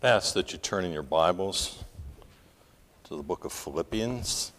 Ask 0.00 0.34
that 0.34 0.52
you 0.52 0.60
turn 0.60 0.84
in 0.84 0.92
your 0.92 1.02
Bibles 1.02 1.82
to 3.02 3.16
the 3.16 3.22
book 3.24 3.44
of 3.44 3.52
Philippians, 3.52 4.52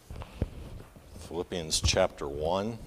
Philippians 1.29 1.79
chapter 1.79 2.27
1. 2.27 2.77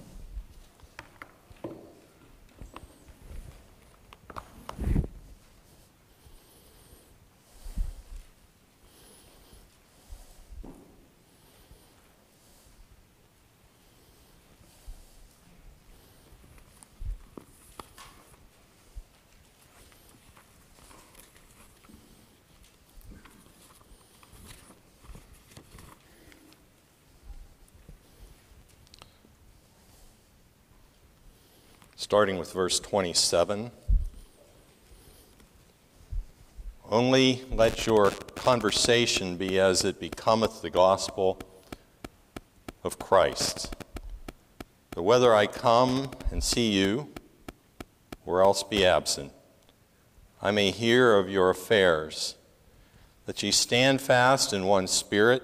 Starting 32.13 32.37
with 32.37 32.53
verse 32.53 32.79
27. 32.79 33.71
Only 36.91 37.41
let 37.49 37.87
your 37.87 38.11
conversation 38.35 39.35
be 39.35 39.59
as 39.59 39.83
it 39.83 39.99
becometh 39.99 40.61
the 40.61 40.69
gospel 40.69 41.39
of 42.83 42.99
Christ. 42.99 43.73
But 44.91 45.01
whether 45.01 45.33
I 45.33 45.47
come 45.47 46.11
and 46.29 46.43
see 46.43 46.71
you, 46.71 47.09
or 48.27 48.43
else 48.43 48.61
be 48.61 48.85
absent, 48.85 49.31
I 50.39 50.51
may 50.51 50.69
hear 50.69 51.15
of 51.15 51.31
your 51.31 51.49
affairs, 51.49 52.35
that 53.25 53.41
ye 53.41 53.49
stand 53.49 54.01
fast 54.01 54.53
in 54.53 54.67
one 54.67 54.85
spirit, 54.85 55.41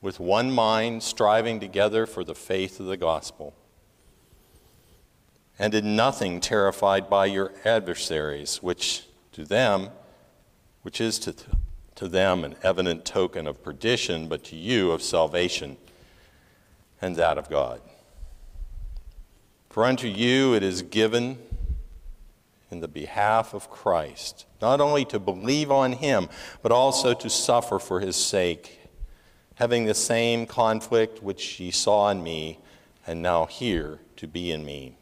with 0.00 0.18
one 0.18 0.50
mind, 0.50 1.02
striving 1.02 1.60
together 1.60 2.06
for 2.06 2.24
the 2.24 2.34
faith 2.34 2.80
of 2.80 2.86
the 2.86 2.96
gospel 2.96 3.52
and 5.58 5.74
in 5.74 5.96
nothing 5.96 6.40
terrified 6.40 7.08
by 7.08 7.26
your 7.26 7.52
adversaries, 7.64 8.62
which 8.62 9.06
to 9.32 9.44
them, 9.44 9.90
which 10.82 11.00
is 11.00 11.18
to, 11.20 11.34
to 11.94 12.08
them 12.08 12.44
an 12.44 12.56
evident 12.62 13.04
token 13.04 13.46
of 13.46 13.62
perdition, 13.62 14.28
but 14.28 14.44
to 14.44 14.56
you 14.56 14.90
of 14.90 15.02
salvation 15.02 15.76
and 17.00 17.16
that 17.16 17.38
of 17.38 17.48
God. 17.48 17.80
For 19.68 19.84
unto 19.84 20.06
you 20.06 20.54
it 20.54 20.62
is 20.62 20.82
given 20.82 21.38
in 22.70 22.80
the 22.80 22.88
behalf 22.88 23.54
of 23.54 23.70
Christ, 23.70 24.46
not 24.60 24.80
only 24.80 25.04
to 25.06 25.18
believe 25.18 25.70
on 25.70 25.92
him, 25.92 26.28
but 26.62 26.72
also 26.72 27.14
to 27.14 27.28
suffer 27.28 27.78
for 27.78 28.00
his 28.00 28.16
sake, 28.16 28.80
having 29.56 29.84
the 29.84 29.94
same 29.94 30.46
conflict 30.46 31.22
which 31.22 31.60
ye 31.60 31.70
saw 31.70 32.10
in 32.10 32.22
me, 32.22 32.58
and 33.06 33.20
now 33.20 33.46
hear 33.46 34.00
to 34.16 34.26
be 34.26 34.50
in 34.50 34.64
me. 34.64 34.96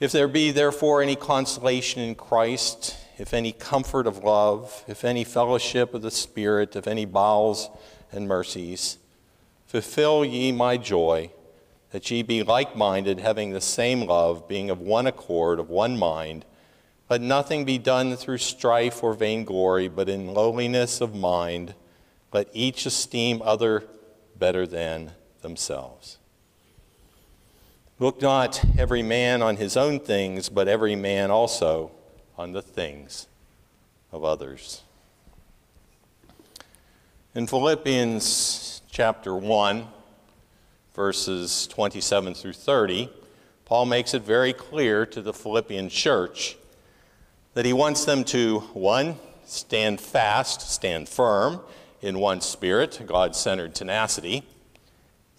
If 0.00 0.12
there 0.12 0.28
be 0.28 0.50
therefore 0.50 1.02
any 1.02 1.14
consolation 1.14 2.00
in 2.00 2.14
Christ, 2.14 2.96
if 3.18 3.34
any 3.34 3.52
comfort 3.52 4.06
of 4.06 4.24
love, 4.24 4.82
if 4.88 5.04
any 5.04 5.24
fellowship 5.24 5.92
of 5.92 6.00
the 6.00 6.10
Spirit, 6.10 6.74
if 6.74 6.86
any 6.86 7.04
bowels 7.04 7.68
and 8.10 8.26
mercies, 8.26 8.96
fulfill 9.66 10.24
ye 10.24 10.52
my 10.52 10.78
joy, 10.78 11.30
that 11.90 12.10
ye 12.10 12.22
be 12.22 12.42
like 12.42 12.74
minded, 12.74 13.20
having 13.20 13.50
the 13.50 13.60
same 13.60 14.06
love, 14.06 14.48
being 14.48 14.70
of 14.70 14.80
one 14.80 15.06
accord, 15.06 15.60
of 15.60 15.68
one 15.68 15.98
mind. 15.98 16.46
Let 17.10 17.20
nothing 17.20 17.66
be 17.66 17.76
done 17.76 18.16
through 18.16 18.38
strife 18.38 19.02
or 19.02 19.12
vainglory, 19.12 19.88
but 19.88 20.08
in 20.08 20.32
lowliness 20.32 21.02
of 21.02 21.14
mind, 21.14 21.74
let 22.32 22.48
each 22.54 22.86
esteem 22.86 23.42
other 23.42 23.84
better 24.34 24.66
than 24.66 25.10
themselves. 25.42 26.19
Look 28.00 28.22
not 28.22 28.64
every 28.78 29.02
man 29.02 29.42
on 29.42 29.56
his 29.56 29.76
own 29.76 30.00
things, 30.00 30.48
but 30.48 30.68
every 30.68 30.96
man 30.96 31.30
also 31.30 31.90
on 32.38 32.52
the 32.52 32.62
things 32.62 33.26
of 34.10 34.24
others. 34.24 34.80
In 37.34 37.46
Philippians 37.46 38.80
chapter 38.90 39.36
1, 39.36 39.86
verses 40.94 41.66
27 41.66 42.32
through 42.32 42.54
30, 42.54 43.10
Paul 43.66 43.84
makes 43.84 44.14
it 44.14 44.22
very 44.22 44.54
clear 44.54 45.04
to 45.04 45.20
the 45.20 45.34
Philippian 45.34 45.90
church 45.90 46.56
that 47.52 47.66
he 47.66 47.74
wants 47.74 48.06
them 48.06 48.24
to, 48.24 48.60
one, 48.72 49.16
stand 49.44 50.00
fast, 50.00 50.62
stand 50.62 51.06
firm 51.06 51.60
in 52.00 52.18
one 52.18 52.40
spirit, 52.40 53.02
God 53.06 53.36
centered 53.36 53.74
tenacity 53.74 54.42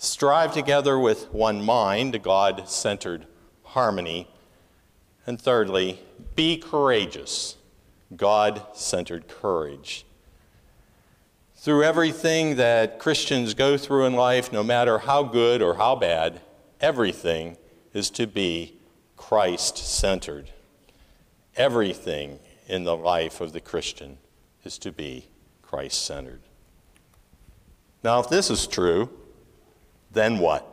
strive 0.02 0.52
together 0.52 0.98
with 0.98 1.32
one 1.32 1.64
mind, 1.64 2.24
God 2.24 2.68
centered 2.68 3.28
harmony. 3.64 4.28
And 5.28 5.40
thirdly, 5.40 6.00
be 6.36 6.58
courageous, 6.58 7.56
God 8.16 8.64
centered 8.74 9.28
courage. 9.28 10.04
Through 11.56 11.84
everything 11.84 12.56
that 12.56 12.98
Christians 12.98 13.54
go 13.54 13.78
through 13.78 14.08
in 14.08 14.16
life, 14.16 14.52
no 14.52 14.64
matter 14.64 14.98
how 14.98 15.22
good 15.22 15.62
or 15.62 15.76
how 15.76 15.96
bad, 15.96 16.42
everything 16.80 17.58
is 17.94 18.10
to 18.10 18.26
be 18.26 18.78
Christ 19.16 19.78
centered. 19.78 20.50
Everything 21.56 22.40
in 22.68 22.86
the 22.86 22.98
life 22.98 23.40
of 23.40 23.54
the 23.54 23.62
Christian 23.62 24.18
is 24.64 24.80
to 24.80 24.92
be 24.92 25.28
Christ 25.62 26.04
centered. 26.04 26.42
Now, 28.04 28.20
if 28.20 28.30
this 28.30 28.50
is 28.50 28.66
true, 28.66 29.12
then 30.14 30.40
what? 30.40 30.68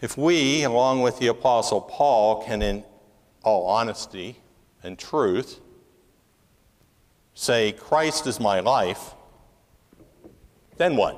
If 0.00 0.18
we, 0.18 0.64
along 0.64 1.02
with 1.02 1.18
the 1.18 1.28
Apostle 1.28 1.80
Paul, 1.80 2.44
can, 2.44 2.60
in 2.60 2.84
all 3.44 3.66
honesty 3.66 4.38
and 4.82 4.98
truth, 4.98 5.60
say, 7.34 7.72
Christ 7.72 8.26
is 8.26 8.40
my 8.40 8.60
life, 8.60 9.14
then 10.76 10.96
what? 10.96 11.16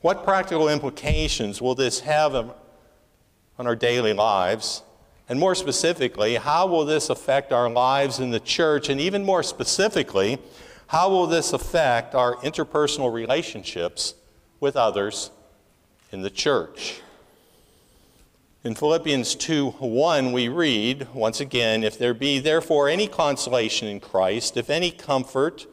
What 0.00 0.24
practical 0.24 0.68
implications 0.68 1.62
will 1.62 1.74
this 1.74 2.00
have 2.00 2.34
on 2.34 3.66
our 3.66 3.76
daily 3.76 4.12
lives? 4.12 4.82
And 5.28 5.38
more 5.38 5.54
specifically, 5.54 6.34
how 6.34 6.66
will 6.66 6.84
this 6.84 7.08
affect 7.08 7.52
our 7.52 7.70
lives 7.70 8.18
in 8.18 8.30
the 8.30 8.40
church? 8.40 8.88
And 8.88 9.00
even 9.00 9.24
more 9.24 9.42
specifically, 9.42 10.38
how 10.88 11.08
will 11.08 11.26
this 11.26 11.52
affect 11.52 12.14
our 12.14 12.36
interpersonal 12.36 13.12
relationships 13.12 14.14
with 14.60 14.76
others 14.76 15.30
in 16.12 16.22
the 16.22 16.30
church. 16.30 17.00
In 18.62 18.74
Philippians 18.74 19.34
2 19.36 19.70
1, 19.70 20.32
we 20.32 20.48
read, 20.48 21.08
once 21.14 21.40
again, 21.40 21.82
if 21.82 21.98
there 21.98 22.12
be 22.12 22.38
therefore 22.38 22.90
any 22.90 23.06
consolation 23.06 23.88
in 23.88 24.00
Christ, 24.00 24.58
if 24.58 24.68
any 24.68 24.90
comfort 24.90 25.66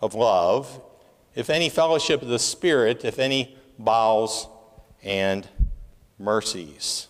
of 0.00 0.14
love, 0.14 0.80
if 1.36 1.48
any 1.48 1.68
fellowship 1.68 2.20
of 2.20 2.28
the 2.28 2.38
Spirit, 2.40 3.04
if 3.04 3.20
any 3.20 3.56
bowels 3.78 4.48
and 5.04 5.48
mercies. 6.18 7.06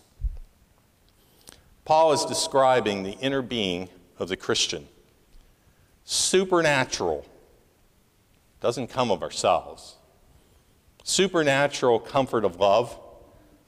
Paul 1.83 2.13
is 2.13 2.25
describing 2.25 3.03
the 3.03 3.17
inner 3.19 3.41
being 3.41 3.89
of 4.19 4.29
the 4.29 4.37
Christian. 4.37 4.87
Supernatural 6.03 7.25
doesn't 8.61 8.87
come 8.87 9.09
of 9.11 9.23
ourselves 9.23 9.95
supernatural 11.05 11.99
comfort 11.99 12.43
of 12.43 12.59
love, 12.59 12.99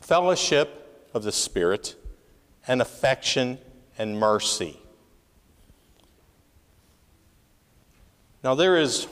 fellowship 0.02 1.08
of 1.14 1.22
the 1.22 1.32
Spirit, 1.32 1.96
and 2.68 2.82
affection 2.82 3.60
and 3.98 4.20
mercy. 4.20 4.78
Now, 8.44 8.56
there 8.56 8.76
is 8.76 9.08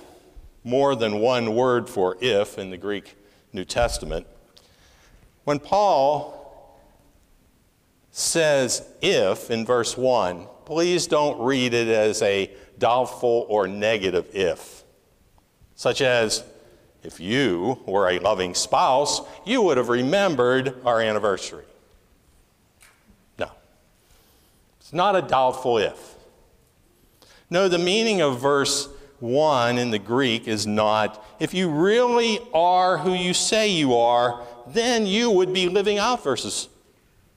more 0.64 0.96
than 0.96 1.20
one 1.20 1.54
word 1.56 1.88
for 1.88 2.18
if 2.20 2.58
in 2.58 2.72
the 2.72 2.78
Greek 2.78 3.16
New 3.54 3.64
Testament. 3.64 4.26
When 5.44 5.60
Paul 5.60 6.82
says 8.10 8.88
if 9.04 9.52
in 9.52 9.68
verse 9.68 9.96
1, 9.96 10.48
please 10.66 11.06
don't 11.06 11.40
read 11.46 11.76
it 11.76 11.90
as 11.90 12.24
a 12.24 12.50
doubtful 12.80 13.46
or 13.50 13.68
negative 13.68 14.30
if, 14.34 14.84
such 15.76 16.02
as 16.02 16.44
if 17.06 17.20
you 17.20 17.80
were 17.86 18.10
a 18.10 18.20
loving 18.20 18.56
spouse, 18.56 19.22
you 19.46 19.62
would 19.62 19.78
have 19.78 19.90
remembered 19.90 20.76
our 20.84 21.00
anniversary. 21.00 21.66
No. 23.38 23.50
It's 24.80 24.92
not 24.92 25.16
a 25.16 25.22
doubtful 25.22 25.78
if. 25.78 26.16
No, 27.50 27.70
the 27.70 27.78
meaning 27.78 28.22
of 28.22 28.42
verse 28.42 28.90
1 29.20 29.78
in 29.78 29.92
the 29.92 30.00
Greek 30.00 30.48
is 30.48 30.66
not, 30.66 31.24
if 31.40 31.54
you 31.54 31.70
really 31.70 32.40
are 32.54 32.98
who 32.98 33.14
you 33.14 33.36
say 33.36 33.70
you 33.70 33.96
are, 33.96 34.44
then 34.68 35.06
you 35.06 35.30
would 35.30 35.54
be 35.54 35.70
living 35.70 36.00
out 36.00 36.24
verses 36.24 36.68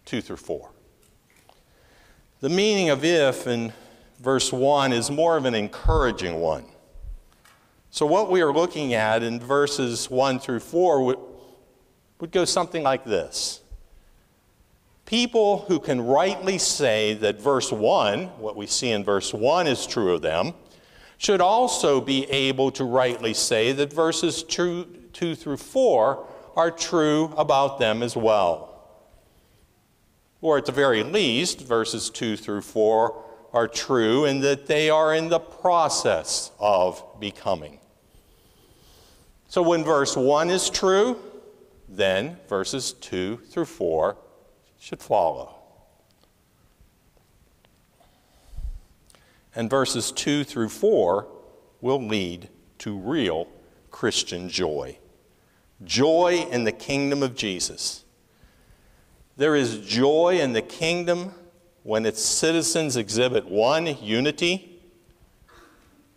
2 0.07 0.23
through 0.23 0.37
4. 0.37 0.71
The 2.41 2.49
meaning 2.49 2.89
of 2.89 3.05
if 3.05 3.47
in 3.47 3.75
verse 4.19 4.51
1 4.51 4.95
is 4.95 5.11
more 5.11 5.37
of 5.37 5.45
an 5.45 5.55
encouraging 5.55 6.41
one. 6.41 6.65
So, 7.99 8.07
what 8.07 8.31
we 8.31 8.43
are 8.43 8.53
looking 8.53 8.95
at 8.95 9.25
in 9.25 9.41
verses 9.41 10.09
1 10.09 10.39
through 10.39 10.61
4 10.61 11.03
would, 11.03 11.19
would 12.21 12.31
go 12.31 12.45
something 12.45 12.85
like 12.85 13.05
this 13.05 13.61
People 15.05 15.65
who 15.67 15.81
can 15.81 16.03
rightly 16.03 16.59
say 16.59 17.15
that 17.15 17.41
verse 17.41 17.73
1, 17.73 18.27
what 18.39 18.55
we 18.55 18.69
see 18.69 18.93
in 18.93 19.03
verse 19.03 19.35
1, 19.35 19.67
is 19.67 19.85
true 19.85 20.15
of 20.15 20.23
them, 20.23 20.55
should 21.17 21.41
also 21.41 22.01
be 22.01 22.25
able 22.31 22.71
to 22.71 22.85
rightly 22.85 23.35
say 23.35 23.73
that 23.73 23.93
verses 23.93 24.45
2, 24.45 25.09
2 25.13 25.35
through 25.35 25.57
4 25.57 26.25
are 26.55 26.71
true 26.71 27.35
about 27.37 27.81
them 27.81 28.05
as 28.05 28.17
well. 28.17 28.81
Or 30.41 30.57
at 30.57 30.67
the 30.67 30.71
very 30.71 31.03
least, 31.03 31.63
verses 31.63 32.11
2 32.11 32.37
through 32.37 32.63
4 32.63 33.25
are 33.53 33.67
true 33.67 34.25
in 34.25 34.39
that 34.43 34.69
they 34.69 34.89
are 34.89 35.13
in 35.13 35.31
the 35.31 35.41
process 35.41 36.53
of 36.61 37.03
becoming. 37.19 37.78
So 39.49 39.63
when 39.63 39.83
verse 39.83 40.15
1 40.15 40.51
is 40.51 40.69
true, 40.69 41.19
then 41.89 42.37
verses 42.49 42.93
2 42.93 43.39
through 43.49 43.65
4 43.65 44.17
should 44.79 45.01
follow. 45.01 45.55
And 49.55 49.71
verses 49.71 50.13
2 50.13 50.45
through 50.45 50.69
4 50.69 51.27
will 51.81 52.07
lead 52.07 52.51
to 52.81 52.97
real 52.97 53.49
Christian 53.91 54.51
joy. 54.51 54.99
Joy 55.83 56.47
in 56.51 56.65
the 56.65 56.73
kingdom 56.73 57.23
of 57.23 57.35
Jesus. 57.35 58.05
There 59.39 59.57
is 59.57 59.79
joy 59.79 60.41
in 60.41 60.53
the 60.53 60.63
kingdom 60.63 61.33
when 61.85 62.05
its 62.05 62.23
citizens 62.23 62.97
exhibit 62.99 63.49
one, 63.49 63.87
unity, 63.87 64.79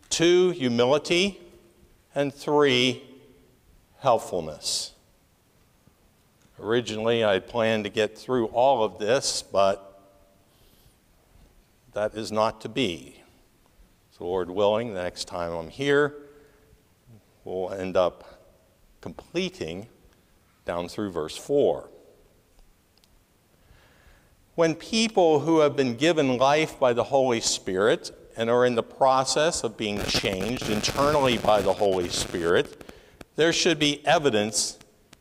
two, 0.10 0.50
humility, 0.50 1.39
and 2.13 2.34
three, 2.34 3.04
helpfulness. 4.01 4.94
Originally, 6.59 7.24
I 7.24 7.39
planned 7.39 7.83
to 7.83 7.89
get 7.89 8.18
through 8.18 8.48
all 8.48 8.83
of 8.83 8.98
this, 8.98 9.44
but 9.44 10.01
that 11.94 12.15
is 12.15 12.31
not 12.31 12.62
to 12.62 12.69
be. 12.69 13.21
So, 14.18 14.25
Lord 14.25 14.50
willing, 14.50 14.94
the 14.94 15.03
next 15.03 15.25
time 15.25 15.51
I'm 15.51 15.69
here, 15.69 16.15
we'll 17.44 17.71
end 17.71 17.95
up 17.95 18.42
completing 19.01 19.88
down 20.65 20.88
through 20.89 21.12
verse 21.12 21.38
4. 21.38 21.88
When 24.56 24.75
people 24.75 25.42
who 25.42 25.59
have 25.59 25.75
been 25.75 25.95
given 25.95 26.38
life 26.38 26.80
by 26.80 26.94
the 26.94 27.06
Holy 27.06 27.39
Spirit 27.39 28.12
and 28.36 28.50
are 28.50 28.65
in 28.65 28.75
the 28.75 28.83
process 28.83 29.63
of 29.63 29.77
being 29.77 30.03
changed 30.06 30.69
internally 30.69 31.38
by 31.38 31.62
the 31.62 31.74
Holy 31.74 32.09
Spirit, 32.09 32.83
there 33.36 33.54
should 33.54 33.80
be 33.80 34.06
evidence 34.06 34.78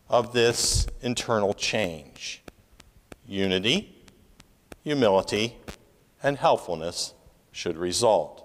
of 0.08 0.32
this 0.32 0.86
internal 1.02 1.54
change. 1.54 2.42
Unity, 3.26 3.94
humility, 4.82 5.56
and 6.22 6.36
helpfulness 6.36 7.14
should 7.52 7.76
result. 7.76 8.40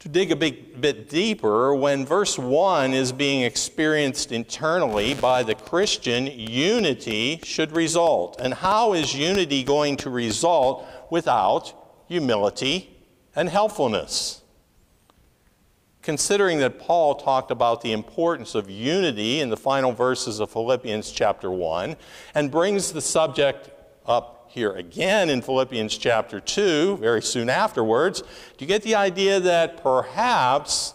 To 0.00 0.08
dig 0.08 0.32
a 0.32 0.36
big, 0.36 0.80
bit 0.80 1.10
deeper, 1.10 1.74
when 1.74 2.06
verse 2.06 2.38
1 2.38 2.94
is 2.94 3.12
being 3.12 3.42
experienced 3.42 4.32
internally 4.32 5.12
by 5.12 5.42
the 5.42 5.54
Christian, 5.54 6.26
unity 6.26 7.40
should 7.44 7.72
result. 7.72 8.40
And 8.40 8.54
how 8.54 8.94
is 8.94 9.14
unity 9.14 9.62
going 9.62 9.98
to 9.98 10.08
result 10.08 10.86
without 11.10 11.74
humility 12.08 12.96
and 13.36 13.50
helpfulness? 13.50 14.39
Considering 16.02 16.58
that 16.58 16.78
Paul 16.78 17.14
talked 17.14 17.50
about 17.50 17.82
the 17.82 17.92
importance 17.92 18.54
of 18.54 18.70
unity 18.70 19.40
in 19.40 19.50
the 19.50 19.56
final 19.56 19.92
verses 19.92 20.40
of 20.40 20.50
Philippians 20.50 21.10
chapter 21.12 21.50
1 21.50 21.96
and 22.34 22.50
brings 22.50 22.92
the 22.92 23.02
subject 23.02 23.70
up 24.06 24.48
here 24.48 24.72
again 24.72 25.28
in 25.28 25.42
Philippians 25.42 25.96
chapter 25.96 26.40
2, 26.40 26.96
very 26.96 27.22
soon 27.22 27.48
afterwards, 27.48 28.22
do 28.22 28.64
you 28.64 28.66
get 28.66 28.82
the 28.82 28.94
idea 28.94 29.38
that 29.40 29.82
perhaps 29.82 30.94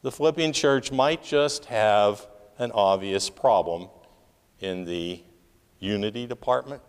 the 0.00 0.10
Philippian 0.10 0.52
church 0.52 0.90
might 0.90 1.22
just 1.22 1.66
have 1.66 2.26
an 2.58 2.72
obvious 2.72 3.30
problem 3.30 3.88
in 4.58 4.84
the 4.84 5.22
unity 5.78 6.26
department? 6.26 6.82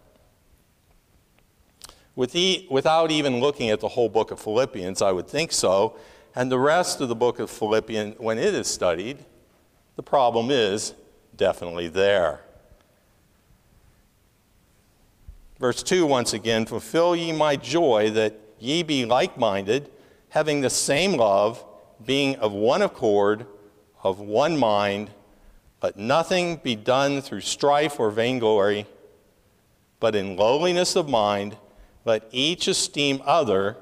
With 2.16 2.36
without 2.70 3.12
even 3.12 3.40
looking 3.40 3.70
at 3.72 3.80
the 3.80 3.90
whole 3.90 4.10
book 4.10 4.32
of 4.32 4.40
Philippians, 4.40 5.02
I 5.02 5.12
would 5.12 5.28
think 5.28 5.52
so. 5.52 5.98
And 6.36 6.52
the 6.52 6.60
rest 6.60 7.00
of 7.00 7.10
the 7.10 7.16
book 7.16 7.40
of 7.40 7.50
Philippians, 7.50 8.20
when 8.20 8.38
it 8.38 8.54
is 8.54 8.68
studied, 8.68 9.20
the 9.96 10.04
problem 10.04 10.50
is 10.50 10.94
definitely 11.36 11.88
there. 11.88 12.42
Verse 15.60 15.84
2 15.84 16.06
once 16.06 16.34
again 16.34 16.66
Fulfill 16.66 17.16
ye 17.16 17.32
my 17.32 17.56
joy 17.56 18.10
that 18.12 18.36
ye 18.60 18.82
be 18.82 19.06
like 19.06 19.38
minded, 19.38 19.90
having 20.30 20.62
the 20.62 20.70
same 20.70 21.14
love, 21.14 21.64
being 22.04 22.36
of 22.38 22.52
one 22.52 22.82
accord, 22.82 23.46
of 24.04 24.20
one 24.20 24.58
mind, 24.58 25.12
but 25.80 25.98
nothing 25.98 26.58
be 26.58 26.76
done 26.76 27.22
through 27.22 27.42
strife 27.42 28.00
or 28.00 28.10
vainglory, 28.10 28.88
but 30.00 30.16
in 30.16 30.36
lowliness 30.36 30.96
of 30.96 31.08
mind, 31.08 31.58
let 32.06 32.28
each 32.32 32.68
esteem 32.68 33.22
other 33.24 33.78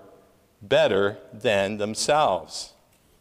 better 0.62 1.18
than 1.34 1.78
themselves. 1.78 2.74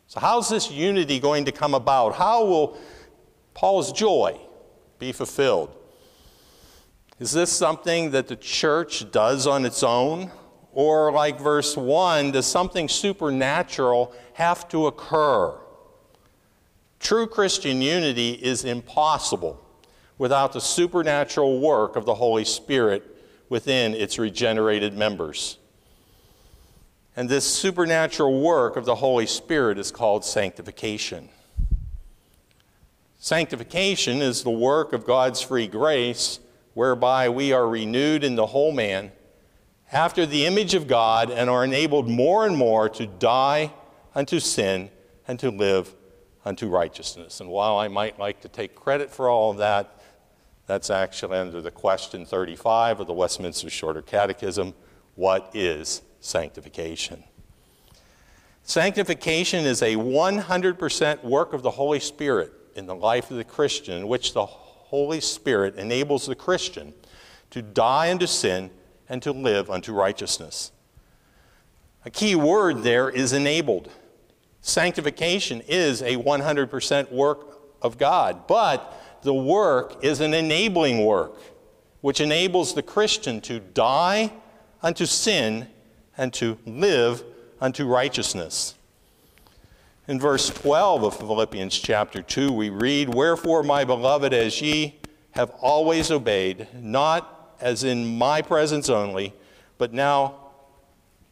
So, 0.06 0.20
how's 0.20 0.48
this 0.48 0.70
unity 0.70 1.20
going 1.20 1.44
to 1.44 1.52
come 1.52 1.74
about? 1.74 2.16
How 2.16 2.44
will 2.44 2.76
Paul's 3.54 3.92
joy 3.92 4.40
be 4.98 5.12
fulfilled? 5.12 5.74
Is 7.20 7.32
this 7.32 7.52
something 7.52 8.10
that 8.10 8.28
the 8.28 8.36
church 8.36 9.10
does 9.12 9.46
on 9.46 9.64
its 9.64 9.82
own? 9.82 10.30
Or, 10.72 11.12
like 11.12 11.40
verse 11.40 11.76
1, 11.76 12.32
does 12.32 12.46
something 12.46 12.88
supernatural 12.88 14.12
have 14.34 14.68
to 14.70 14.86
occur? 14.86 15.58
True 16.98 17.26
Christian 17.26 17.80
unity 17.80 18.32
is 18.32 18.64
impossible 18.64 19.64
without 20.18 20.52
the 20.52 20.60
supernatural 20.60 21.60
work 21.60 21.96
of 21.96 22.04
the 22.04 22.14
Holy 22.14 22.44
Spirit 22.44 23.04
within 23.48 23.94
its 23.94 24.18
regenerated 24.18 24.94
members. 24.94 25.58
And 27.16 27.28
this 27.28 27.44
supernatural 27.44 28.40
work 28.40 28.76
of 28.76 28.84
the 28.84 28.94
Holy 28.96 29.26
Spirit 29.26 29.78
is 29.78 29.90
called 29.90 30.24
sanctification. 30.24 31.28
Sanctification 33.18 34.22
is 34.22 34.42
the 34.42 34.50
work 34.50 34.92
of 34.92 35.04
God's 35.04 35.42
free 35.42 35.66
grace 35.66 36.40
whereby 36.74 37.28
we 37.28 37.52
are 37.52 37.68
renewed 37.68 38.24
in 38.24 38.36
the 38.36 38.46
whole 38.46 38.72
man 38.72 39.12
after 39.92 40.24
the 40.24 40.46
image 40.46 40.74
of 40.74 40.86
God 40.86 41.30
and 41.30 41.50
are 41.50 41.64
enabled 41.64 42.08
more 42.08 42.46
and 42.46 42.56
more 42.56 42.88
to 42.88 43.06
die 43.06 43.72
unto 44.14 44.38
sin 44.38 44.88
and 45.26 45.38
to 45.40 45.50
live 45.50 45.94
unto 46.44 46.68
righteousness. 46.68 47.40
And 47.40 47.50
while 47.50 47.76
I 47.76 47.88
might 47.88 48.18
like 48.18 48.40
to 48.42 48.48
take 48.48 48.74
credit 48.74 49.10
for 49.10 49.28
all 49.28 49.50
of 49.50 49.58
that, 49.58 50.00
that's 50.66 50.90
actually 50.90 51.38
under 51.38 51.60
the 51.60 51.72
question 51.72 52.24
35 52.24 53.00
of 53.00 53.06
the 53.06 53.12
Westminster 53.12 53.68
Shorter 53.68 54.02
Catechism 54.02 54.74
what 55.16 55.50
is 55.52 56.02
sanctification? 56.20 57.24
Sanctification 58.62 59.64
is 59.64 59.82
a 59.82 59.96
100% 59.96 61.24
work 61.24 61.52
of 61.52 61.62
the 61.62 61.72
Holy 61.72 61.98
Spirit 61.98 62.52
in 62.76 62.86
the 62.86 62.94
life 62.94 63.30
of 63.30 63.36
the 63.36 63.44
Christian, 63.44 63.98
in 63.98 64.08
which 64.08 64.32
the 64.32 64.46
Holy 64.46 65.20
Spirit 65.20 65.76
enables 65.76 66.26
the 66.26 66.34
Christian 66.34 66.94
to 67.50 67.62
die 67.62 68.10
unto 68.10 68.26
sin 68.26 68.70
and 69.08 69.22
to 69.22 69.32
live 69.32 69.70
unto 69.70 69.92
righteousness. 69.92 70.70
A 72.04 72.10
key 72.10 72.34
word 72.34 72.82
there 72.82 73.10
is 73.10 73.32
enabled. 73.32 73.90
Sanctification 74.62 75.62
is 75.66 76.02
a 76.02 76.16
100% 76.16 77.10
work 77.10 77.58
of 77.82 77.98
God, 77.98 78.46
but 78.46 79.20
the 79.22 79.34
work 79.34 80.02
is 80.04 80.20
an 80.20 80.32
enabling 80.32 81.04
work, 81.04 81.40
which 82.00 82.20
enables 82.20 82.74
the 82.74 82.82
Christian 82.82 83.40
to 83.42 83.60
die 83.60 84.32
unto 84.82 85.06
sin 85.06 85.66
and 86.16 86.32
to 86.34 86.58
live 86.66 87.24
unto 87.60 87.86
righteousness. 87.86 88.74
In 90.08 90.18
verse 90.18 90.48
12 90.50 91.04
of 91.04 91.16
Philippians 91.16 91.78
chapter 91.78 92.22
2, 92.22 92.52
we 92.52 92.68
read, 92.68 93.14
Wherefore, 93.14 93.62
my 93.62 93.84
beloved, 93.84 94.32
as 94.32 94.60
ye 94.60 94.96
have 95.32 95.50
always 95.60 96.10
obeyed, 96.10 96.66
not 96.74 97.54
as 97.60 97.84
in 97.84 98.18
my 98.18 98.42
presence 98.42 98.88
only, 98.88 99.34
but 99.78 99.92
now 99.92 100.34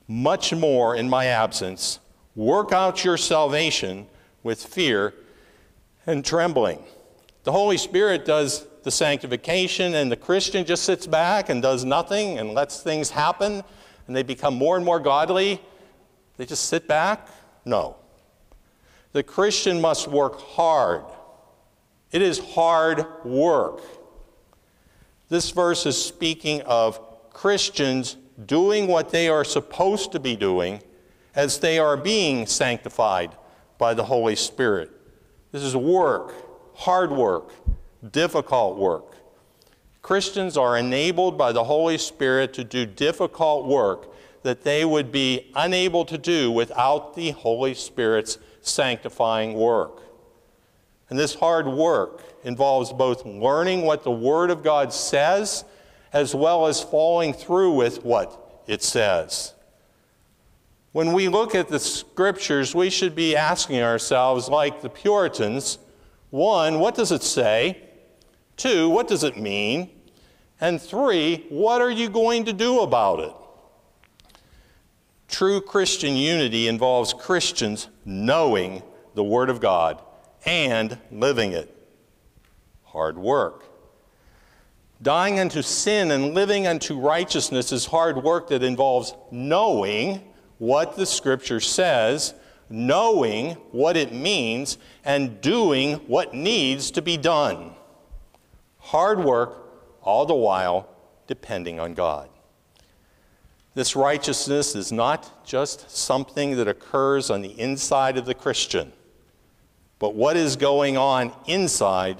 much 0.06 0.54
more 0.54 0.94
in 0.94 1.08
my 1.08 1.26
absence, 1.26 1.98
work 2.36 2.72
out 2.72 3.04
your 3.04 3.16
salvation 3.16 4.06
with 4.42 4.64
fear 4.64 5.12
and 6.06 6.24
trembling. 6.24 6.82
The 7.44 7.52
Holy 7.52 7.78
Spirit 7.78 8.24
does 8.24 8.66
the 8.84 8.90
sanctification, 8.90 9.94
and 9.94 10.10
the 10.10 10.16
Christian 10.16 10.64
just 10.64 10.84
sits 10.84 11.06
back 11.06 11.48
and 11.48 11.60
does 11.60 11.84
nothing 11.84 12.38
and 12.38 12.54
lets 12.54 12.80
things 12.80 13.10
happen 13.10 13.62
and 14.08 14.16
they 14.16 14.24
become 14.24 14.54
more 14.54 14.74
and 14.74 14.84
more 14.84 14.98
godly, 14.98 15.60
they 16.36 16.46
just 16.46 16.64
sit 16.64 16.88
back? 16.88 17.28
No. 17.64 17.96
The 19.12 19.22
Christian 19.22 19.80
must 19.80 20.08
work 20.08 20.40
hard. 20.40 21.04
It 22.10 22.22
is 22.22 22.38
hard 22.38 23.04
work. 23.24 23.82
This 25.28 25.50
verse 25.50 25.86
is 25.86 26.02
speaking 26.02 26.62
of 26.62 27.00
Christians 27.30 28.16
doing 28.46 28.86
what 28.86 29.10
they 29.10 29.28
are 29.28 29.44
supposed 29.44 30.12
to 30.12 30.20
be 30.20 30.36
doing 30.36 30.82
as 31.34 31.58
they 31.58 31.78
are 31.78 31.96
being 31.96 32.46
sanctified 32.46 33.36
by 33.76 33.94
the 33.94 34.04
Holy 34.04 34.36
Spirit. 34.36 34.90
This 35.52 35.62
is 35.62 35.76
work, 35.76 36.34
hard 36.74 37.10
work, 37.12 37.52
difficult 38.10 38.78
work. 38.78 39.17
Christians 40.02 40.56
are 40.56 40.76
enabled 40.76 41.36
by 41.36 41.52
the 41.52 41.64
Holy 41.64 41.98
Spirit 41.98 42.52
to 42.54 42.64
do 42.64 42.86
difficult 42.86 43.66
work 43.66 44.12
that 44.42 44.62
they 44.62 44.84
would 44.84 45.10
be 45.10 45.50
unable 45.54 46.04
to 46.04 46.16
do 46.16 46.50
without 46.50 47.14
the 47.14 47.32
Holy 47.32 47.74
Spirit's 47.74 48.38
sanctifying 48.60 49.54
work. 49.54 50.02
And 51.10 51.18
this 51.18 51.34
hard 51.34 51.66
work 51.66 52.22
involves 52.44 52.92
both 52.92 53.24
learning 53.24 53.82
what 53.82 54.04
the 54.04 54.10
Word 54.10 54.50
of 54.50 54.62
God 54.62 54.92
says 54.92 55.64
as 56.12 56.34
well 56.34 56.66
as 56.66 56.82
following 56.82 57.32
through 57.32 57.72
with 57.72 58.04
what 58.04 58.62
it 58.66 58.82
says. 58.82 59.54
When 60.92 61.12
we 61.12 61.28
look 61.28 61.54
at 61.54 61.68
the 61.68 61.78
scriptures, 61.78 62.74
we 62.74 62.90
should 62.90 63.14
be 63.14 63.36
asking 63.36 63.82
ourselves, 63.82 64.48
like 64.48 64.80
the 64.80 64.88
Puritans, 64.88 65.78
one, 66.30 66.78
what 66.78 66.94
does 66.94 67.12
it 67.12 67.22
say? 67.22 67.87
Two, 68.58 68.90
what 68.90 69.08
does 69.08 69.24
it 69.24 69.38
mean? 69.38 69.88
And 70.60 70.82
three, 70.82 71.46
what 71.48 71.80
are 71.80 71.90
you 71.90 72.08
going 72.10 72.44
to 72.46 72.52
do 72.52 72.80
about 72.80 73.20
it? 73.20 73.32
True 75.28 75.60
Christian 75.60 76.16
unity 76.16 76.66
involves 76.66 77.14
Christians 77.14 77.88
knowing 78.04 78.82
the 79.14 79.22
Word 79.22 79.48
of 79.48 79.60
God 79.60 80.02
and 80.44 80.98
living 81.12 81.52
it. 81.52 81.74
Hard 82.82 83.16
work. 83.16 83.64
Dying 85.00 85.38
unto 85.38 85.62
sin 85.62 86.10
and 86.10 86.34
living 86.34 86.66
unto 86.66 86.98
righteousness 86.98 87.70
is 87.70 87.86
hard 87.86 88.24
work 88.24 88.48
that 88.48 88.64
involves 88.64 89.14
knowing 89.30 90.32
what 90.58 90.96
the 90.96 91.06
Scripture 91.06 91.60
says, 91.60 92.34
knowing 92.68 93.52
what 93.70 93.96
it 93.96 94.12
means, 94.12 94.78
and 95.04 95.40
doing 95.40 95.94
what 96.08 96.34
needs 96.34 96.90
to 96.90 97.02
be 97.02 97.16
done. 97.16 97.76
Hard 98.88 99.22
work, 99.22 99.70
all 100.00 100.24
the 100.24 100.34
while 100.34 100.88
depending 101.26 101.78
on 101.78 101.92
God. 101.92 102.30
This 103.74 103.94
righteousness 103.94 104.74
is 104.74 104.90
not 104.90 105.44
just 105.44 105.94
something 105.94 106.56
that 106.56 106.68
occurs 106.68 107.28
on 107.28 107.42
the 107.42 107.60
inside 107.60 108.16
of 108.16 108.24
the 108.24 108.32
Christian, 108.32 108.94
but 109.98 110.14
what 110.14 110.38
is 110.38 110.56
going 110.56 110.96
on 110.96 111.34
inside 111.46 112.16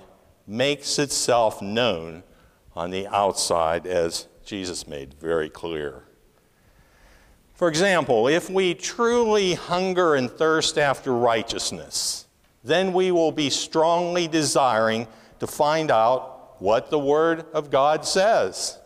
makes 0.47 0.99
itself 0.99 1.63
known 1.63 2.23
on 2.77 2.91
the 2.91 3.07
outside, 3.07 3.87
as 3.87 4.27
Jesus 4.45 4.87
made 4.87 5.15
very 5.15 5.49
clear. 5.49 6.03
For 7.55 7.69
example, 7.69 8.29
if 8.29 8.51
we 8.51 8.75
truly 8.75 9.55
hunger 9.55 10.17
and 10.17 10.31
thirst 10.31 10.77
after 10.77 11.15
righteousness, 11.15 12.27
then 12.63 12.93
we 12.93 13.11
will 13.11 13.33
be 13.33 13.49
strongly 13.49 14.29
desiring 14.29 15.09
to 15.41 15.47
find 15.47 15.91
out 15.91 16.35
what 16.59 16.91
the 16.91 16.99
Word 16.99 17.47
of 17.53 17.71
God 17.71 18.05
says. 18.05 18.79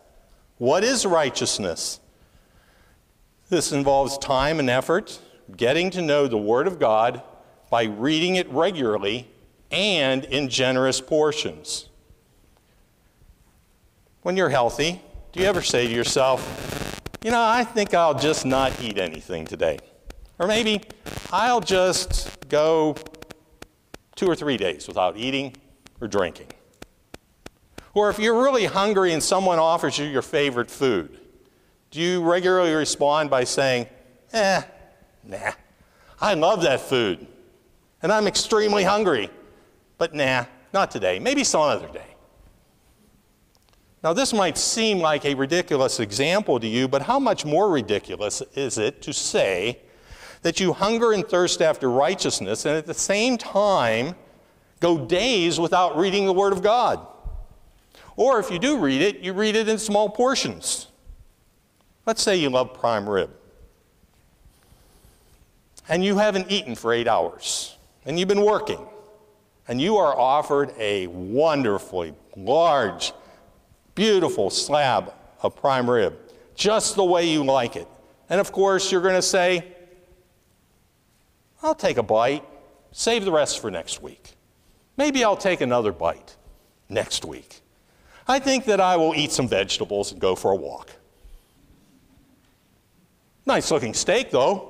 What 0.59 0.85
is 0.85 1.05
righteousness? 1.05 2.01
This 3.49 3.73
involves 3.73 4.17
time 4.19 4.59
and 4.59 4.71
effort, 4.71 5.19
getting 5.57 5.91
to 5.91 6.01
know 6.01 6.27
the 6.27 6.39
Word 6.39 6.67
of 6.67 6.79
God 6.79 7.23
by 7.71 7.85
reading 7.85 8.37
it 8.37 8.49
regularly 8.51 9.29
and 9.71 10.25
in 10.25 10.49
generous 10.49 11.01
portions. 11.01 11.89
When 14.23 14.37
you're 14.37 14.51
healthy, 14.51 15.03
do 15.33 15.41
you 15.41 15.47
ever 15.47 15.63
say 15.63 15.87
to 15.87 15.93
yourself, 15.93 17.01
you 17.25 17.31
know, 17.31 17.43
I 17.43 17.65
think 17.65 17.93
I'll 17.95 18.19
just 18.19 18.47
not 18.47 18.81
eat 18.81 18.99
anything 18.99 19.47
today? 19.47 19.79
Or 20.39 20.47
maybe 20.47 20.83
I'll 21.33 21.61
just 21.61 22.49
go 22.49 22.97
two 24.15 24.27
or 24.27 24.37
three 24.37 24.57
days 24.57 24.87
without 24.87 25.17
eating 25.17 25.57
or 26.01 26.07
drinking. 26.09 26.52
Or 27.95 28.09
if 28.09 28.19
you're 28.19 28.43
really 28.43 28.65
hungry 28.65 29.13
and 29.13 29.23
someone 29.23 29.59
offers 29.59 29.99
you 29.99 30.07
your 30.07 30.23
favorite 30.23 30.71
food, 30.71 31.21
do 31.91 32.01
you 32.01 32.23
regularly 32.23 32.73
respond 32.73 33.29
by 33.29 33.45
saying, 33.45 33.87
eh, 34.33 34.63
nah, 35.25 35.53
I 36.21 36.35
love 36.35 36.63
that 36.63 36.81
food 36.81 37.27
and 38.03 38.11
I'm 38.11 38.27
extremely 38.27 38.83
hungry, 38.85 39.31
but 39.99 40.15
nah, 40.15 40.47
not 40.73 40.91
today, 40.91 41.19
maybe 41.19 41.45
some 41.45 41.63
other 41.63 41.89
day. 41.89 42.07
Now, 44.03 44.13
this 44.13 44.33
might 44.33 44.59
seem 44.59 44.99
like 44.99 45.25
a 45.25 45.35
ridiculous 45.35 46.01
example 46.01 46.59
to 46.59 46.67
you, 46.67 46.89
but 46.89 47.03
how 47.03 47.21
much 47.21 47.45
more 47.45 47.71
ridiculous 47.71 48.43
is 48.55 48.77
it 48.77 49.01
to 49.03 49.13
say 49.13 49.79
that 50.43 50.59
you 50.59 50.73
hunger 50.73 51.13
and 51.13 51.27
thirst 51.27 51.63
after 51.63 51.89
righteousness 51.89 52.65
and 52.67 52.77
at 52.77 52.87
the 52.87 52.95
same 52.95 53.39
time 53.39 54.17
go 54.81 55.07
days 55.07 55.61
without 55.61 55.97
reading 55.97 56.27
the 56.27 56.33
Word 56.33 56.53
of 56.53 56.63
God? 56.63 57.07
Or 58.17 58.39
if 58.39 58.51
you 58.51 58.59
do 58.59 58.79
read 58.79 59.03
it, 59.03 59.21
you 59.21 59.33
read 59.33 59.57
it 59.57 59.69
in 59.69 59.79
small 59.79 60.09
portions. 60.09 60.89
Let's 62.07 62.23
say 62.23 62.37
you 62.37 62.51
love 62.51 62.75
prime 62.75 63.09
rib. 63.09 63.31
And 65.89 66.05
you 66.05 66.19
haven't 66.19 66.51
eaten 66.51 66.75
for 66.75 66.93
eight 66.93 67.09
hours. 67.09 67.77
And 68.05 68.19
you've 68.19 68.29
been 68.29 68.45
working. 68.45 68.87
And 69.69 69.81
you 69.81 69.97
are 69.97 70.19
offered 70.19 70.73
a 70.79 71.07
wonderfully 71.07 72.15
large 72.37 73.13
Beautiful 73.95 74.49
slab 74.49 75.13
of 75.43 75.55
prime 75.55 75.89
rib, 75.89 76.19
just 76.55 76.97
the 76.97 77.05
way 77.05 77.29
you 77.29 77.45
like 77.45 77.77
it. 77.77 77.87
And 78.31 78.41
of 78.41 78.53
course, 78.53 78.91
you're 78.91 79.03
going 79.03 79.15
to 79.15 79.23
say, 79.23 79.67
I'll 81.63 81.75
take 81.75 81.99
a 81.99 82.03
bite, 82.03 82.45
save 82.91 83.25
the 83.25 83.33
rest 83.33 83.61
for 83.61 83.71
next 83.71 84.03
week. 84.03 84.33
Maybe 84.97 85.25
I'll 85.25 85.37
take 85.37 85.61
another 85.61 85.93
bite 85.93 86.37
next 86.89 87.25
week. 87.25 87.62
I 88.27 88.39
think 88.39 88.65
that 88.67 88.81
I 88.81 88.97
will 88.97 89.15
eat 89.15 89.33
some 89.33 89.49
vegetables 89.49 90.13
and 90.13 90.21
go 90.21 90.35
for 90.35 90.53
a 90.53 90.57
walk. 90.57 90.91
Nice 93.45 93.71
looking 93.71 93.95
steak, 93.95 94.31
though. 94.31 94.69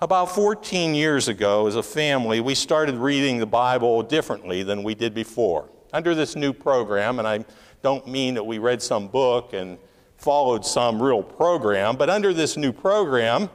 About 0.00 0.34
14 0.34 0.96
years 0.96 1.28
ago, 1.28 1.68
as 1.68 1.76
a 1.76 1.82
family, 1.82 2.40
we 2.40 2.56
started 2.56 2.96
reading 2.96 3.38
the 3.38 3.46
Bible 3.46 4.02
differently 4.02 4.64
than 4.64 4.82
we 4.82 4.96
did 4.96 5.14
before 5.14 5.68
under 5.92 6.14
this 6.14 6.34
new 6.34 6.52
program, 6.52 7.20
and 7.20 7.28
I 7.28 7.44
don't 7.82 8.06
mean 8.08 8.34
that 8.34 8.44
we 8.44 8.58
read 8.58 8.82
some 8.82 9.06
book 9.06 9.52
and 9.52 9.78
followed 10.16 10.64
some 10.64 11.00
real 11.00 11.22
program, 11.22 11.96
but 11.96 12.08
under 12.08 12.32
this 12.32 12.56
new 12.56 12.72
program, 12.72 13.50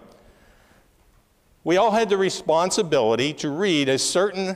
we 1.64 1.76
all 1.76 1.92
had 1.92 2.08
the 2.10 2.18
responsibility 2.18 3.34
to 3.34 3.50
read 3.50 3.90
a 3.90 3.98
certain 3.98 4.56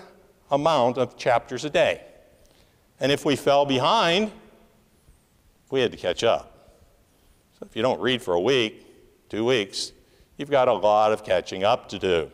amount 0.50 0.98
of 0.98 1.18
chapters 1.18 1.66
a 1.66 1.70
day. 1.70 2.06
And 3.02 3.12
if 3.12 3.26
we 3.26 3.36
fell 3.36 3.66
behind, 3.66 4.32
we 5.72 5.82
had 5.82 5.92
to 5.92 5.98
catch 5.98 6.24
up. 6.24 6.78
So 7.58 7.66
if 7.68 7.76
you 7.76 7.82
don't 7.82 8.00
read 8.00 8.22
for 8.22 8.36
a 8.36 8.40
week, 8.40 8.86
two 9.28 9.44
weeks, 9.44 9.92
you've 10.38 10.52
got 10.52 10.68
a 10.68 10.74
lot 10.74 11.12
of 11.12 11.24
catching 11.24 11.64
up 11.64 11.90
to 11.90 11.98
do. 11.98 12.32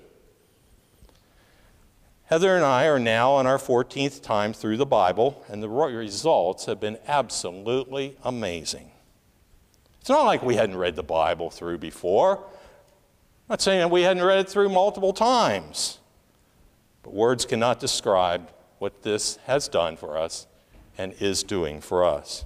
Heather 2.26 2.54
and 2.58 2.66
I 2.66 2.88
are 2.88 3.00
now 3.00 3.32
on 3.32 3.48
our 3.48 3.58
14th 3.58 4.22
time 4.22 4.52
through 4.52 4.76
the 4.76 4.86
Bible, 4.86 5.42
and 5.48 5.64
the 5.64 5.70
results 5.70 6.66
have 6.66 6.82
been 6.82 6.98
absolutely 7.08 8.18
amazing. 8.26 8.92
It's 10.02 10.10
not 10.10 10.26
like 10.26 10.44
we 10.44 10.56
hadn't 10.56 10.76
read 10.76 10.98
the 10.98 11.04
Bible 11.04 11.50
through 11.50 11.78
before. 11.78 12.40
I'm 12.40 13.52
not 13.52 13.62
saying 13.62 13.80
that 13.80 13.90
we 13.90 14.02
hadn't 14.02 14.24
read 14.24 14.40
it 14.40 14.50
through 14.50 14.68
multiple 14.68 15.14
times. 15.14 16.00
But 17.04 17.14
words 17.14 17.46
cannot 17.46 17.80
describe 17.80 18.50
what 18.80 19.04
this 19.04 19.38
has 19.46 19.70
done 19.70 19.96
for 19.96 20.18
us 20.18 20.46
and 20.98 21.14
is 21.20 21.44
doing 21.44 21.82
for 21.82 22.04
us. 22.04 22.46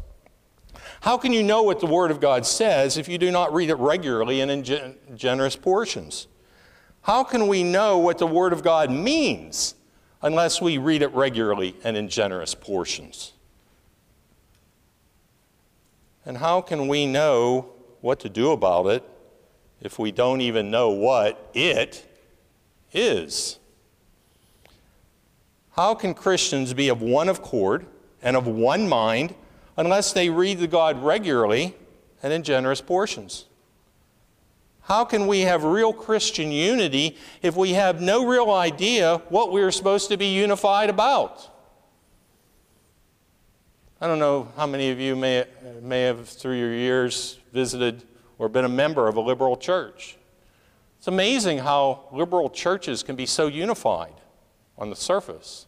How 1.01 1.17
can 1.17 1.34
you 1.34 1.41
know 1.41 1.63
what 1.63 1.79
the 1.79 1.88
Word 1.88 2.12
of 2.12 2.20
God 2.20 2.46
says 2.46 2.98
if 2.98 3.08
you 3.08 3.17
do 3.17 3.31
not 3.31 3.53
read 3.53 3.70
it 3.70 3.75
regularly 3.75 4.41
and 4.41 4.51
in 4.51 4.63
gen- 4.63 4.96
generous 5.15 5.55
portions? 5.55 6.27
How 7.03 7.24
can 7.24 7.48
we 7.48 7.63
know 7.63 7.98
what 7.98 8.17
the 8.17 8.27
Word 8.27 8.53
of 8.53 8.62
God 8.62 8.91
means 8.91 9.75
unless 10.22 10.62
we 10.62 10.77
read 10.77 11.01
it 11.01 11.12
regularly 11.13 11.75
and 11.84 11.98
in 11.98 12.08
generous 12.08 12.53
portions? 12.53 13.34
And 16.25 16.38
how 16.38 16.62
can 16.62 16.88
we 16.88 17.08
know 17.08 17.72
what 18.01 18.20
to 18.20 18.29
do 18.29 18.51
about 18.51 18.86
it 18.88 19.03
if 19.81 19.98
we 19.98 20.12
don't 20.12 20.41
even 20.41 20.70
know 20.70 20.89
what 20.89 21.50
it 21.55 22.05
is? 22.93 23.58
How 25.72 25.96
can 25.96 26.13
Christians 26.13 26.75
be 26.75 26.89
of 26.89 27.01
one 27.01 27.29
accord 27.29 27.88
and 28.22 28.36
of 28.36 28.48
one 28.48 28.88
mind 28.88 29.36
unless 29.78 30.13
they 30.13 30.30
read 30.30 30.60
the 30.60 30.68
God 30.68 31.01
regularly 31.04 31.75
and 32.22 32.32
in 32.32 32.44
generous 32.44 32.82
portions. 32.82 33.46
How 34.82 35.06
can 35.06 35.28
we 35.28 35.42
have 35.42 35.63
real 35.63 35.94
Christian 35.94 36.51
unity 36.51 37.18
if 37.42 37.56
we 37.56 37.74
have 37.74 38.01
no 38.01 38.25
real 38.25 38.51
idea 38.51 39.22
what 39.30 39.51
we're 39.51 39.72
supposed 39.72 40.10
to 40.10 40.18
be 40.18 40.34
unified 40.34 40.90
about? 40.90 41.48
I 44.01 44.08
don't 44.08 44.20
know 44.20 44.51
how 44.58 44.66
many 44.66 44.90
of 44.90 45.00
you 45.00 45.16
may, 45.16 45.46
may 45.82 46.01
have, 46.01 46.28
through 46.28 46.58
your 46.58 46.74
years, 46.74 47.38
visited 47.54 48.04
or 48.40 48.50
been 48.50 48.66
a 48.66 48.70
member 48.70 49.08
of 49.08 49.16
a 49.16 49.22
liberal 49.22 49.56
church. 49.56 50.18
It's 50.98 51.08
amazing 51.08 51.60
how 51.60 52.06
liberal 52.12 52.50
churches 52.50 53.04
can 53.04 53.16
be 53.16 53.28
so 53.28 53.46
unified 53.48 54.13
on 54.78 54.90
the 54.90 54.96
surface. 54.96 55.68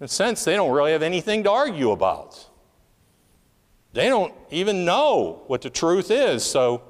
In 0.00 0.04
a 0.04 0.08
sense, 0.08 0.44
they 0.44 0.56
don't 0.56 0.72
really 0.72 0.92
have 0.92 1.02
anything 1.02 1.44
to 1.44 1.50
argue 1.50 1.90
about. 1.90 2.46
They 3.92 4.08
don't 4.08 4.32
even 4.50 4.84
know 4.84 5.42
what 5.46 5.60
the 5.60 5.70
truth 5.70 6.10
is. 6.10 6.42
So 6.42 6.82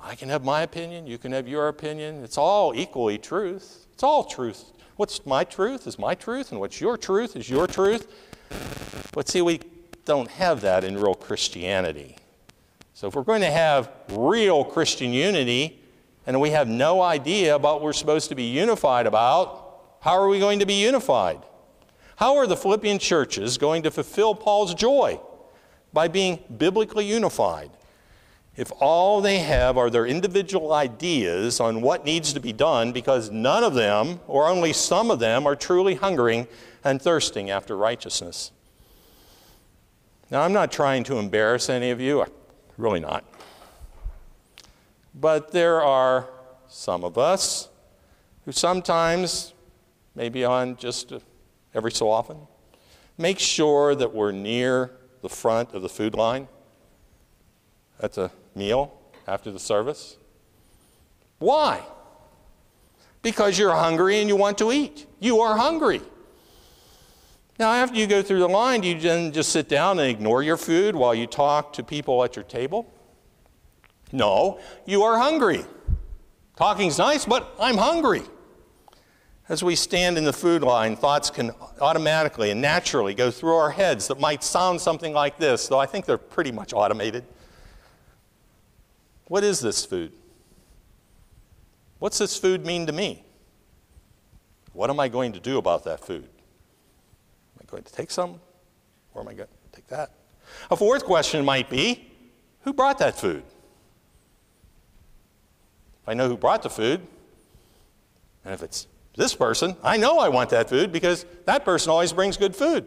I 0.00 0.14
can 0.14 0.28
have 0.28 0.44
my 0.44 0.62
opinion, 0.62 1.06
you 1.06 1.18
can 1.18 1.32
have 1.32 1.48
your 1.48 1.68
opinion. 1.68 2.22
It's 2.22 2.38
all 2.38 2.72
equally 2.74 3.18
truth. 3.18 3.86
It's 3.92 4.02
all 4.02 4.24
truth. 4.24 4.72
What's 4.96 5.26
my 5.26 5.44
truth 5.44 5.86
is 5.86 5.98
my 5.98 6.14
truth, 6.14 6.52
and 6.52 6.60
what's 6.60 6.80
your 6.80 6.96
truth 6.96 7.34
is 7.34 7.50
your 7.50 7.66
truth. 7.66 8.06
But 9.12 9.28
see, 9.28 9.42
we 9.42 9.60
don't 10.04 10.28
have 10.30 10.60
that 10.60 10.84
in 10.84 10.96
real 10.96 11.14
Christianity. 11.14 12.16
So 12.94 13.08
if 13.08 13.14
we're 13.14 13.22
going 13.22 13.40
to 13.40 13.50
have 13.50 13.90
real 14.10 14.62
Christian 14.62 15.12
unity, 15.12 15.82
and 16.26 16.40
we 16.40 16.50
have 16.50 16.68
no 16.68 17.00
idea 17.00 17.56
about 17.56 17.76
what 17.76 17.82
we're 17.82 17.92
supposed 17.92 18.28
to 18.28 18.34
be 18.34 18.44
unified 18.44 19.06
about, 19.06 19.98
how 20.00 20.12
are 20.12 20.28
we 20.28 20.38
going 20.38 20.58
to 20.60 20.66
be 20.66 20.74
unified? 20.74 21.40
How 22.20 22.36
are 22.36 22.46
the 22.46 22.54
Philippian 22.56 22.98
churches 22.98 23.56
going 23.56 23.82
to 23.84 23.90
fulfill 23.90 24.34
Paul's 24.34 24.74
joy? 24.74 25.18
By 25.90 26.06
being 26.06 26.44
biblically 26.58 27.06
unified. 27.06 27.70
If 28.56 28.70
all 28.78 29.22
they 29.22 29.38
have 29.38 29.78
are 29.78 29.88
their 29.88 30.04
individual 30.04 30.74
ideas 30.74 31.60
on 31.60 31.80
what 31.80 32.04
needs 32.04 32.34
to 32.34 32.40
be 32.40 32.52
done 32.52 32.92
because 32.92 33.30
none 33.30 33.64
of 33.64 33.72
them, 33.72 34.20
or 34.26 34.48
only 34.48 34.74
some 34.74 35.10
of 35.10 35.18
them, 35.18 35.46
are 35.46 35.56
truly 35.56 35.94
hungering 35.94 36.46
and 36.84 37.00
thirsting 37.00 37.48
after 37.48 37.74
righteousness. 37.74 38.52
Now, 40.30 40.42
I'm 40.42 40.52
not 40.52 40.70
trying 40.70 41.04
to 41.04 41.16
embarrass 41.16 41.70
any 41.70 41.90
of 41.90 42.02
you, 42.02 42.26
really 42.76 43.00
not. 43.00 43.24
But 45.14 45.52
there 45.52 45.80
are 45.80 46.28
some 46.68 47.02
of 47.02 47.16
us 47.16 47.70
who 48.44 48.52
sometimes, 48.52 49.54
maybe 50.14 50.44
on 50.44 50.76
just 50.76 51.14
every 51.74 51.92
so 51.92 52.10
often. 52.10 52.36
Make 53.18 53.38
sure 53.38 53.94
that 53.94 54.14
we're 54.14 54.32
near 54.32 54.92
the 55.22 55.28
front 55.28 55.74
of 55.74 55.82
the 55.82 55.88
food 55.88 56.14
line 56.14 56.48
at 58.00 58.14
the 58.14 58.30
meal 58.54 58.98
after 59.26 59.50
the 59.50 59.58
service. 59.58 60.16
Why? 61.38 61.82
Because 63.22 63.58
you're 63.58 63.74
hungry 63.74 64.20
and 64.20 64.28
you 64.28 64.36
want 64.36 64.58
to 64.58 64.72
eat. 64.72 65.06
You 65.18 65.40
are 65.40 65.56
hungry. 65.56 66.00
Now, 67.58 67.72
after 67.72 67.98
you 67.98 68.06
go 68.06 68.22
through 68.22 68.38
the 68.38 68.48
line, 68.48 68.80
do 68.80 68.88
you 68.88 68.98
then 68.98 69.32
just 69.32 69.50
sit 69.50 69.68
down 69.68 69.98
and 69.98 70.08
ignore 70.08 70.42
your 70.42 70.56
food 70.56 70.96
while 70.96 71.14
you 71.14 71.26
talk 71.26 71.74
to 71.74 71.82
people 71.82 72.24
at 72.24 72.34
your 72.34 72.44
table? 72.44 72.90
No, 74.12 74.58
you 74.86 75.02
are 75.02 75.18
hungry. 75.18 75.64
Talking's 76.56 76.98
nice, 76.98 77.26
but 77.26 77.54
I'm 77.60 77.76
hungry. 77.76 78.22
As 79.50 79.64
we 79.64 79.74
stand 79.74 80.16
in 80.16 80.22
the 80.22 80.32
food 80.32 80.62
line, 80.62 80.94
thoughts 80.94 81.28
can 81.28 81.50
automatically 81.80 82.52
and 82.52 82.62
naturally 82.62 83.14
go 83.14 83.32
through 83.32 83.56
our 83.56 83.72
heads 83.72 84.06
that 84.06 84.20
might 84.20 84.44
sound 84.44 84.80
something 84.80 85.12
like 85.12 85.38
this, 85.38 85.66
though 85.66 85.80
I 85.80 85.86
think 85.86 86.06
they're 86.06 86.18
pretty 86.18 86.52
much 86.52 86.72
automated. 86.72 87.24
What 89.26 89.42
is 89.42 89.58
this 89.58 89.84
food? 89.84 90.12
What's 91.98 92.16
this 92.18 92.38
food 92.38 92.64
mean 92.64 92.86
to 92.86 92.92
me? 92.92 93.24
What 94.72 94.88
am 94.88 95.00
I 95.00 95.08
going 95.08 95.32
to 95.32 95.40
do 95.40 95.58
about 95.58 95.82
that 95.82 95.98
food? 95.98 96.28
Am 96.28 97.60
I 97.60 97.64
going 97.68 97.82
to 97.82 97.92
take 97.92 98.12
some? 98.12 98.40
Or 99.14 99.22
am 99.22 99.28
I 99.28 99.34
going 99.34 99.48
to 99.48 99.76
take 99.76 99.88
that? 99.88 100.12
A 100.70 100.76
fourth 100.76 101.04
question 101.04 101.44
might 101.44 101.68
be 101.68 102.08
who 102.60 102.72
brought 102.72 102.98
that 102.98 103.18
food? 103.18 103.42
If 106.04 106.08
I 106.08 106.14
know 106.14 106.28
who 106.28 106.36
brought 106.36 106.62
the 106.62 106.70
food, 106.70 107.04
and 108.44 108.54
if 108.54 108.62
it's 108.62 108.86
this 109.16 109.34
person, 109.34 109.76
I 109.82 109.96
know 109.96 110.18
I 110.18 110.28
want 110.28 110.50
that 110.50 110.68
food 110.68 110.92
because 110.92 111.26
that 111.44 111.64
person 111.64 111.90
always 111.90 112.12
brings 112.12 112.36
good 112.36 112.54
food. 112.54 112.86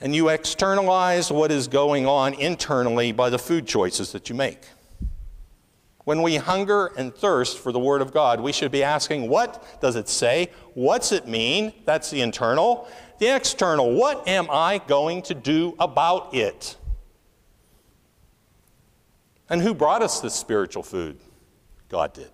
And 0.00 0.14
you 0.14 0.28
externalize 0.28 1.30
what 1.30 1.50
is 1.50 1.68
going 1.68 2.06
on 2.06 2.34
internally 2.34 3.12
by 3.12 3.30
the 3.30 3.38
food 3.38 3.66
choices 3.66 4.12
that 4.12 4.28
you 4.28 4.34
make. 4.34 4.60
When 6.04 6.20
we 6.20 6.36
hunger 6.36 6.92
and 6.98 7.14
thirst 7.14 7.58
for 7.58 7.72
the 7.72 7.78
Word 7.78 8.02
of 8.02 8.12
God, 8.12 8.40
we 8.40 8.52
should 8.52 8.70
be 8.70 8.82
asking, 8.82 9.28
what 9.28 9.80
does 9.80 9.96
it 9.96 10.08
say? 10.08 10.50
What's 10.74 11.12
it 11.12 11.26
mean? 11.26 11.72
That's 11.86 12.10
the 12.10 12.20
internal. 12.20 12.88
The 13.18 13.34
external, 13.34 13.94
what 13.94 14.28
am 14.28 14.48
I 14.50 14.78
going 14.86 15.22
to 15.22 15.34
do 15.34 15.74
about 15.78 16.34
it? 16.34 16.76
And 19.48 19.62
who 19.62 19.72
brought 19.72 20.02
us 20.02 20.20
this 20.20 20.34
spiritual 20.34 20.82
food? 20.82 21.18
God 21.88 22.12
did. 22.12 22.30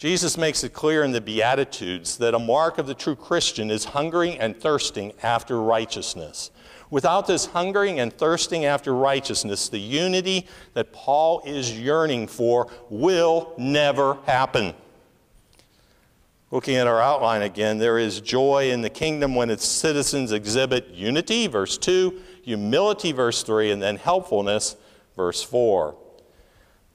Jesus 0.00 0.38
makes 0.38 0.64
it 0.64 0.72
clear 0.72 1.04
in 1.04 1.12
the 1.12 1.20
Beatitudes 1.20 2.16
that 2.16 2.32
a 2.32 2.38
mark 2.38 2.78
of 2.78 2.86
the 2.86 2.94
true 2.94 3.14
Christian 3.14 3.70
is 3.70 3.84
hungering 3.84 4.38
and 4.38 4.58
thirsting 4.58 5.12
after 5.22 5.60
righteousness. 5.60 6.50
Without 6.88 7.26
this 7.26 7.44
hungering 7.44 8.00
and 8.00 8.10
thirsting 8.10 8.64
after 8.64 8.94
righteousness, 8.94 9.68
the 9.68 9.78
unity 9.78 10.46
that 10.72 10.94
Paul 10.94 11.42
is 11.44 11.78
yearning 11.78 12.28
for 12.28 12.68
will 12.88 13.52
never 13.58 14.14
happen. 14.24 14.72
Looking 16.50 16.76
at 16.76 16.86
our 16.86 17.02
outline 17.02 17.42
again, 17.42 17.76
there 17.76 17.98
is 17.98 18.22
joy 18.22 18.70
in 18.70 18.80
the 18.80 18.88
kingdom 18.88 19.34
when 19.34 19.50
its 19.50 19.66
citizens 19.66 20.32
exhibit 20.32 20.88
unity, 20.94 21.46
verse 21.46 21.76
2, 21.76 22.22
humility, 22.42 23.12
verse 23.12 23.42
3, 23.42 23.70
and 23.70 23.82
then 23.82 23.96
helpfulness, 23.96 24.76
verse 25.14 25.42
4. 25.42 25.94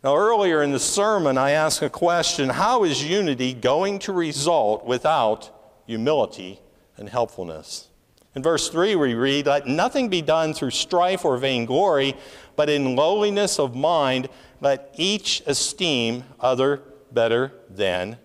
Now, 0.05 0.15
earlier 0.17 0.61
in 0.61 0.71
the 0.71 0.79
sermon, 0.79 1.35
I 1.35 1.49
asked 1.49 1.81
a 1.81 1.89
question 1.89 2.49
How 2.49 2.83
is 2.83 3.03
unity 3.03 3.55
going 3.55 3.97
to 3.99 4.13
result 4.13 4.85
without 4.85 5.49
humility 5.87 6.59
and 6.95 7.09
helpfulness? 7.09 7.87
In 8.35 8.43
verse 8.43 8.69
3, 8.69 8.95
we 8.97 9.15
read, 9.15 9.47
Let 9.47 9.65
nothing 9.65 10.09
be 10.09 10.21
done 10.21 10.53
through 10.53 10.69
strife 10.69 11.25
or 11.25 11.37
vainglory, 11.37 12.15
but 12.55 12.69
in 12.69 12.95
lowliness 12.95 13.57
of 13.57 13.75
mind, 13.75 14.29
let 14.61 14.93
each 14.95 15.41
esteem 15.47 16.23
other 16.39 16.83
better 17.11 17.51
than 17.67 18.19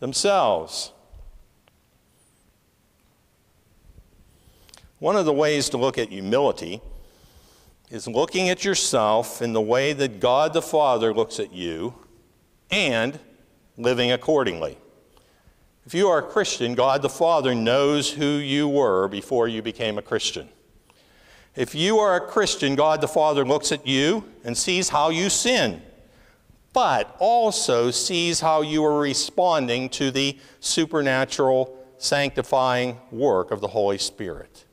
themselves. 0.00 0.92
One 4.98 5.14
of 5.14 5.26
the 5.26 5.34
ways 5.34 5.68
to 5.68 5.76
look 5.76 5.98
at 5.98 6.08
humility 6.08 6.80
is 7.90 8.06
looking 8.06 8.48
at 8.50 8.64
yourself 8.64 9.40
in 9.40 9.52
the 9.52 9.60
way 9.60 9.92
that 9.92 10.20
God 10.20 10.52
the 10.52 10.62
Father 10.62 11.14
looks 11.14 11.40
at 11.40 11.52
you 11.52 11.94
and 12.70 13.18
living 13.76 14.12
accordingly. 14.12 14.76
If 15.86 15.94
you 15.94 16.08
are 16.08 16.18
a 16.18 16.22
Christian, 16.22 16.74
God 16.74 17.00
the 17.00 17.08
Father 17.08 17.54
knows 17.54 18.10
who 18.10 18.26
you 18.26 18.68
were 18.68 19.08
before 19.08 19.48
you 19.48 19.62
became 19.62 19.96
a 19.96 20.02
Christian. 20.02 20.50
If 21.56 21.74
you 21.74 21.98
are 21.98 22.16
a 22.16 22.20
Christian, 22.20 22.74
God 22.74 23.00
the 23.00 23.08
Father 23.08 23.44
looks 23.44 23.72
at 23.72 23.86
you 23.86 24.24
and 24.44 24.56
sees 24.56 24.90
how 24.90 25.08
you 25.08 25.30
sin, 25.30 25.80
but 26.74 27.16
also 27.18 27.90
sees 27.90 28.40
how 28.40 28.60
you 28.60 28.84
are 28.84 29.00
responding 29.00 29.88
to 29.90 30.10
the 30.10 30.38
supernatural 30.60 31.74
sanctifying 31.96 32.98
work 33.10 33.50
of 33.50 33.62
the 33.62 33.68
Holy 33.68 33.98
Spirit. 33.98 34.66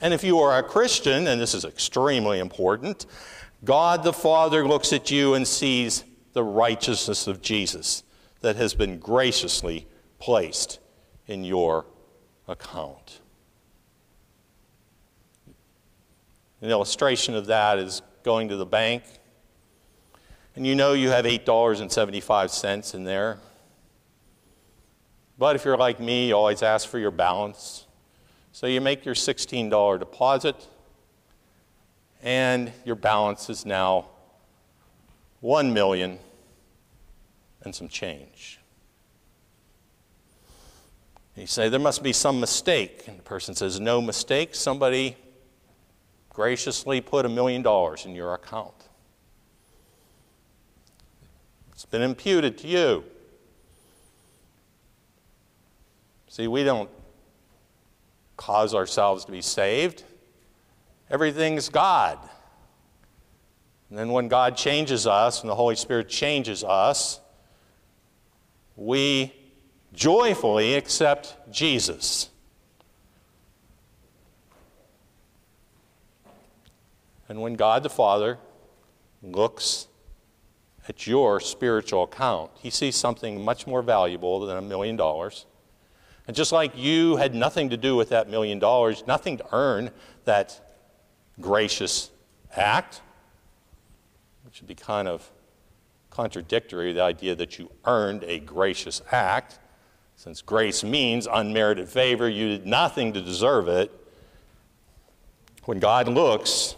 And 0.00 0.14
if 0.14 0.22
you 0.22 0.38
are 0.38 0.58
a 0.58 0.62
Christian, 0.62 1.26
and 1.26 1.40
this 1.40 1.54
is 1.54 1.64
extremely 1.64 2.38
important, 2.38 3.06
God 3.64 4.04
the 4.04 4.12
Father 4.12 4.66
looks 4.66 4.92
at 4.92 5.10
you 5.10 5.34
and 5.34 5.46
sees 5.46 6.04
the 6.32 6.44
righteousness 6.44 7.26
of 7.26 7.42
Jesus 7.42 8.04
that 8.40 8.56
has 8.56 8.74
been 8.74 8.98
graciously 8.98 9.86
placed 10.20 10.78
in 11.26 11.42
your 11.42 11.84
account. 12.46 13.20
An 16.60 16.70
illustration 16.70 17.34
of 17.34 17.46
that 17.46 17.78
is 17.78 18.02
going 18.22 18.48
to 18.48 18.56
the 18.56 18.66
bank, 18.66 19.02
and 20.54 20.66
you 20.66 20.74
know 20.74 20.92
you 20.92 21.10
have 21.10 21.24
$8.75 21.24 22.94
in 22.94 23.04
there. 23.04 23.38
But 25.38 25.54
if 25.56 25.64
you're 25.64 25.76
like 25.76 26.00
me, 26.00 26.28
you 26.28 26.34
always 26.34 26.62
ask 26.62 26.88
for 26.88 26.98
your 26.98 27.12
balance. 27.12 27.86
So 28.58 28.66
you 28.66 28.80
make 28.80 29.04
your 29.04 29.14
$16 29.14 30.00
deposit, 30.00 30.66
and 32.24 32.72
your 32.84 32.96
balance 32.96 33.48
is 33.48 33.64
now 33.64 34.08
1 35.42 35.72
million 35.72 36.18
and 37.62 37.72
some 37.72 37.86
change. 37.86 38.58
You 41.36 41.46
say, 41.46 41.68
there 41.68 41.78
must 41.78 42.02
be 42.02 42.12
some 42.12 42.40
mistake. 42.40 43.04
And 43.06 43.20
the 43.20 43.22
person 43.22 43.54
says, 43.54 43.78
no 43.78 44.02
mistake. 44.02 44.56
Somebody 44.56 45.16
graciously 46.28 47.00
put 47.00 47.24
a 47.24 47.28
million 47.28 47.62
dollars 47.62 48.06
in 48.06 48.16
your 48.16 48.34
account. 48.34 48.88
It's 51.70 51.84
been 51.84 52.02
imputed 52.02 52.58
to 52.58 52.66
you. 52.66 53.04
See, 56.26 56.48
we 56.48 56.64
don't 56.64 56.90
cause 58.38 58.74
ourselves 58.74 59.26
to 59.26 59.32
be 59.32 59.42
saved. 59.42 60.04
Everything's 61.10 61.68
God. 61.68 62.18
And 63.90 63.98
then 63.98 64.10
when 64.10 64.28
God 64.28 64.56
changes 64.56 65.06
us 65.06 65.42
and 65.42 65.50
the 65.50 65.54
Holy 65.54 65.76
Spirit 65.76 66.08
changes 66.08 66.64
us, 66.64 67.20
we 68.76 69.34
joyfully 69.92 70.74
accept 70.74 71.36
Jesus. 71.50 72.30
And 77.28 77.42
when 77.42 77.54
God 77.54 77.82
the 77.82 77.90
Father 77.90 78.38
looks 79.22 79.88
at 80.88 81.06
your 81.06 81.40
spiritual 81.40 82.04
account, 82.04 82.50
he 82.54 82.70
sees 82.70 82.96
something 82.96 83.44
much 83.44 83.66
more 83.66 83.82
valuable 83.82 84.40
than 84.46 84.56
a 84.56 84.62
million 84.62 84.96
dollars. 84.96 85.44
And 86.28 86.36
just 86.36 86.52
like 86.52 86.76
you 86.76 87.16
had 87.16 87.34
nothing 87.34 87.70
to 87.70 87.78
do 87.78 87.96
with 87.96 88.10
that 88.10 88.28
million 88.28 88.58
dollars, 88.58 89.02
nothing 89.06 89.38
to 89.38 89.46
earn 89.50 89.90
that 90.26 90.60
gracious 91.40 92.10
act, 92.54 93.00
which 94.44 94.60
would 94.60 94.68
be 94.68 94.74
kind 94.74 95.08
of 95.08 95.30
contradictory, 96.10 96.92
the 96.92 97.00
idea 97.00 97.34
that 97.34 97.58
you 97.58 97.70
earned 97.86 98.24
a 98.24 98.40
gracious 98.40 99.00
act, 99.10 99.58
since 100.16 100.42
grace 100.42 100.84
means 100.84 101.26
unmerited 101.30 101.88
favor, 101.88 102.28
you 102.28 102.48
did 102.48 102.66
nothing 102.66 103.14
to 103.14 103.22
deserve 103.22 103.66
it. 103.66 103.90
When 105.64 105.78
God 105.78 106.08
looks 106.08 106.76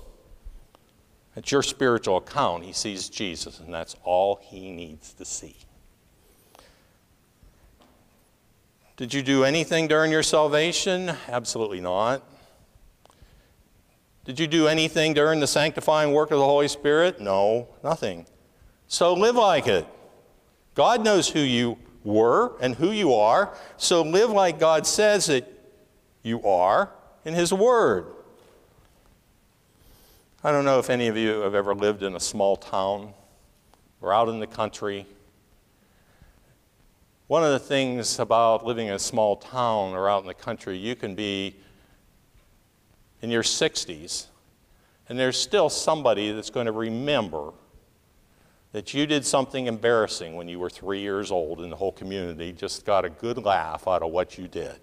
at 1.34 1.50
your 1.50 1.64
spiritual 1.64 2.18
account, 2.18 2.64
he 2.64 2.72
sees 2.72 3.08
Jesus, 3.08 3.58
and 3.58 3.74
that's 3.74 3.96
all 4.04 4.38
he 4.42 4.70
needs 4.70 5.12
to 5.14 5.24
see. 5.24 5.56
Did 9.00 9.14
you 9.14 9.22
do 9.22 9.44
anything 9.44 9.88
during 9.88 10.12
your 10.12 10.22
salvation? 10.22 11.16
Absolutely 11.26 11.80
not. 11.80 12.22
Did 14.26 14.38
you 14.38 14.46
do 14.46 14.68
anything 14.68 15.14
during 15.14 15.40
the 15.40 15.46
sanctifying 15.46 16.12
work 16.12 16.30
of 16.30 16.38
the 16.38 16.44
Holy 16.44 16.68
Spirit? 16.68 17.18
No, 17.18 17.66
nothing. 17.82 18.26
So 18.88 19.14
live 19.14 19.36
like 19.36 19.66
it. 19.66 19.86
God 20.74 21.02
knows 21.02 21.30
who 21.30 21.40
you 21.40 21.78
were 22.04 22.58
and 22.60 22.74
who 22.74 22.90
you 22.90 23.14
are, 23.14 23.56
so 23.78 24.02
live 24.02 24.28
like 24.28 24.60
God 24.60 24.86
says 24.86 25.24
that 25.28 25.50
you 26.22 26.42
are 26.42 26.90
in 27.24 27.32
His 27.32 27.54
Word. 27.54 28.04
I 30.44 30.52
don't 30.52 30.66
know 30.66 30.78
if 30.78 30.90
any 30.90 31.06
of 31.06 31.16
you 31.16 31.40
have 31.40 31.54
ever 31.54 31.74
lived 31.74 32.02
in 32.02 32.16
a 32.16 32.20
small 32.20 32.54
town 32.54 33.14
or 34.02 34.12
out 34.12 34.28
in 34.28 34.40
the 34.40 34.46
country 34.46 35.06
one 37.30 37.44
of 37.44 37.52
the 37.52 37.60
things 37.60 38.18
about 38.18 38.66
living 38.66 38.88
in 38.88 38.94
a 38.94 38.98
small 38.98 39.36
town 39.36 39.92
or 39.92 40.10
out 40.10 40.20
in 40.20 40.26
the 40.26 40.34
country, 40.34 40.76
you 40.76 40.96
can 40.96 41.14
be 41.14 41.54
in 43.22 43.30
your 43.30 43.44
60s, 43.44 44.26
and 45.08 45.16
there's 45.16 45.36
still 45.36 45.70
somebody 45.70 46.32
that's 46.32 46.50
going 46.50 46.66
to 46.66 46.72
remember 46.72 47.52
that 48.72 48.92
you 48.94 49.06
did 49.06 49.24
something 49.24 49.68
embarrassing 49.68 50.34
when 50.34 50.48
you 50.48 50.58
were 50.58 50.68
three 50.68 50.98
years 50.98 51.30
old, 51.30 51.60
and 51.60 51.70
the 51.70 51.76
whole 51.76 51.92
community 51.92 52.50
just 52.50 52.84
got 52.84 53.04
a 53.04 53.10
good 53.10 53.38
laugh 53.38 53.86
out 53.86 54.02
of 54.02 54.10
what 54.10 54.36
you 54.36 54.48
did. 54.48 54.80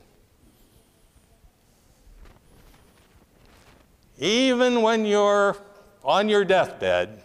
Even 4.19 4.81
when 4.81 5.05
you're 5.05 5.57
on 6.01 6.29
your 6.29 6.45
deathbed, 6.45 7.21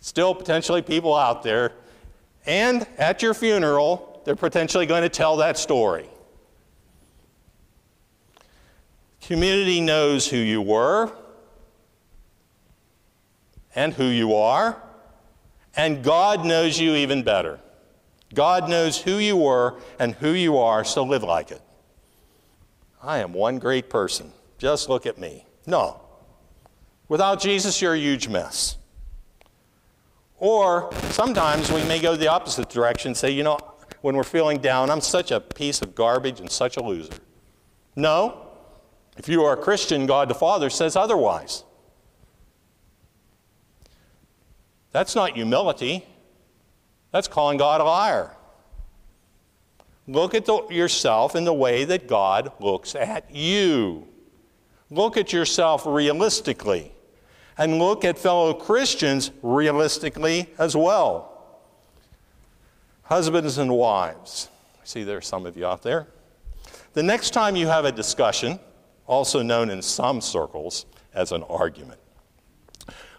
still 0.00 0.34
potentially 0.34 0.80
people 0.80 1.14
out 1.14 1.42
there, 1.42 1.72
and 2.46 2.86
at 2.96 3.20
your 3.20 3.34
funeral, 3.34 4.12
they're 4.24 4.36
potentially 4.36 4.86
going 4.86 5.02
to 5.02 5.08
tell 5.08 5.36
that 5.36 5.58
story. 5.58 6.08
Community 9.20 9.80
knows 9.80 10.26
who 10.26 10.36
you 10.36 10.60
were 10.60 11.10
and 13.74 13.92
who 13.94 14.04
you 14.04 14.34
are, 14.34 14.82
and 15.76 16.04
God 16.04 16.44
knows 16.44 16.78
you 16.78 16.94
even 16.94 17.22
better. 17.22 17.58
God 18.34 18.68
knows 18.68 19.00
who 19.00 19.18
you 19.18 19.36
were 19.36 19.80
and 19.98 20.14
who 20.14 20.30
you 20.30 20.58
are, 20.58 20.84
so 20.84 21.04
live 21.04 21.22
like 21.22 21.50
it. 21.50 21.62
I 23.02 23.18
am 23.18 23.32
one 23.32 23.58
great 23.58 23.88
person. 23.88 24.32
Just 24.58 24.88
look 24.88 25.06
at 25.06 25.18
me. 25.18 25.46
No. 25.66 26.00
Without 27.08 27.40
Jesus, 27.40 27.80
you're 27.80 27.94
a 27.94 27.98
huge 27.98 28.28
mess. 28.28 28.76
Or 30.38 30.90
sometimes 31.10 31.70
we 31.70 31.84
may 31.84 32.00
go 32.00 32.16
the 32.16 32.28
opposite 32.28 32.68
direction 32.68 33.10
and 33.10 33.16
say, 33.16 33.30
you 33.30 33.42
know, 33.42 33.58
when 34.04 34.18
we're 34.18 34.22
feeling 34.22 34.58
down, 34.58 34.90
I'm 34.90 35.00
such 35.00 35.30
a 35.30 35.40
piece 35.40 35.80
of 35.80 35.94
garbage 35.94 36.38
and 36.38 36.50
such 36.50 36.76
a 36.76 36.82
loser. 36.82 37.14
No. 37.96 38.48
If 39.16 39.30
you 39.30 39.42
are 39.44 39.54
a 39.54 39.56
Christian, 39.56 40.04
God 40.04 40.28
the 40.28 40.34
Father 40.34 40.68
says 40.68 40.94
otherwise. 40.94 41.64
That's 44.92 45.14
not 45.14 45.32
humility. 45.32 46.04
That's 47.12 47.28
calling 47.28 47.56
God 47.56 47.80
a 47.80 47.84
liar. 47.84 48.36
Look 50.06 50.34
at 50.34 50.44
the, 50.44 50.66
yourself 50.68 51.34
in 51.34 51.46
the 51.46 51.54
way 51.54 51.86
that 51.86 52.06
God 52.06 52.52
looks 52.60 52.94
at 52.94 53.34
you. 53.34 54.06
Look 54.90 55.16
at 55.16 55.32
yourself 55.32 55.86
realistically. 55.86 56.92
And 57.56 57.78
look 57.78 58.04
at 58.04 58.18
fellow 58.18 58.52
Christians 58.52 59.30
realistically 59.40 60.50
as 60.58 60.76
well. 60.76 61.33
Husbands 63.04 63.58
and 63.58 63.70
wives. 63.70 64.48
I 64.80 64.84
see 64.84 65.04
there 65.04 65.18
are 65.18 65.22
some 65.22 65.44
of 65.44 65.56
you 65.56 65.66
out 65.66 65.82
there. 65.82 66.06
The 66.94 67.02
next 67.02 67.30
time 67.30 67.54
you 67.54 67.66
have 67.66 67.84
a 67.84 67.92
discussion, 67.92 68.58
also 69.06 69.42
known 69.42 69.68
in 69.68 69.82
some 69.82 70.20
circles 70.20 70.86
as 71.12 71.30
an 71.30 71.42
argument, 71.42 72.00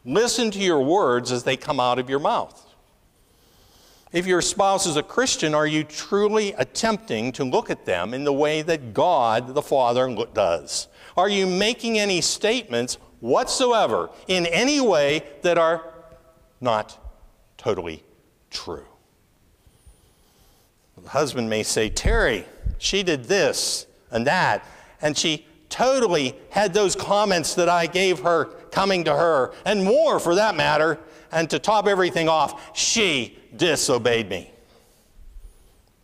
listen 0.04 0.50
to 0.52 0.60
your 0.60 0.82
words 0.82 1.32
as 1.32 1.44
they 1.44 1.56
come 1.56 1.80
out 1.80 2.00
of 2.00 2.10
your 2.10 2.20
mouth. 2.20 2.62
If 4.12 4.26
your 4.26 4.42
spouse 4.42 4.88
is 4.88 4.96
a 4.96 5.04
Christian, 5.04 5.54
are 5.54 5.68
you 5.68 5.84
truly 5.84 6.54
attempting 6.54 7.32
to 7.34 7.44
look 7.44 7.70
at 7.70 7.86
them 7.86 8.14
in 8.14 8.24
the 8.24 8.34
way 8.34 8.62
that 8.64 8.94
God 8.94 9.54
the 9.54 9.62
Father 9.62 10.16
does? 10.34 10.88
Are 11.18 11.30
you 11.30 11.46
making 11.46 12.00
any 12.00 12.22
statements 12.22 12.98
whatsoever 13.20 14.10
in 14.28 14.46
any 14.48 14.82
way 14.82 15.24
that 15.42 15.58
are 15.58 15.94
not 16.62 16.98
totally 17.58 18.04
true? 18.50 18.86
The 21.02 21.10
husband 21.10 21.50
may 21.50 21.64
say, 21.64 21.90
Terry, 21.90 22.46
she 22.78 23.04
did 23.04 23.26
this 23.26 23.86
and 24.12 24.26
that, 24.28 24.66
and 25.02 25.18
she 25.18 25.46
totally 25.70 26.36
had 26.52 26.74
those 26.74 26.96
comments 26.96 27.56
that 27.56 27.70
I 27.70 27.88
gave 27.88 28.20
her 28.20 28.46
coming 28.72 29.04
to 29.06 29.14
her, 29.14 29.54
and 29.66 29.84
more 29.84 30.20
for 30.20 30.36
that 30.36 30.56
matter. 30.56 31.00
And 31.32 31.50
to 31.50 31.60
top 31.60 31.88
everything 31.88 32.30
off, 32.30 32.78
she 32.78 33.38
disobeyed 33.56 34.30
me. 34.30 34.52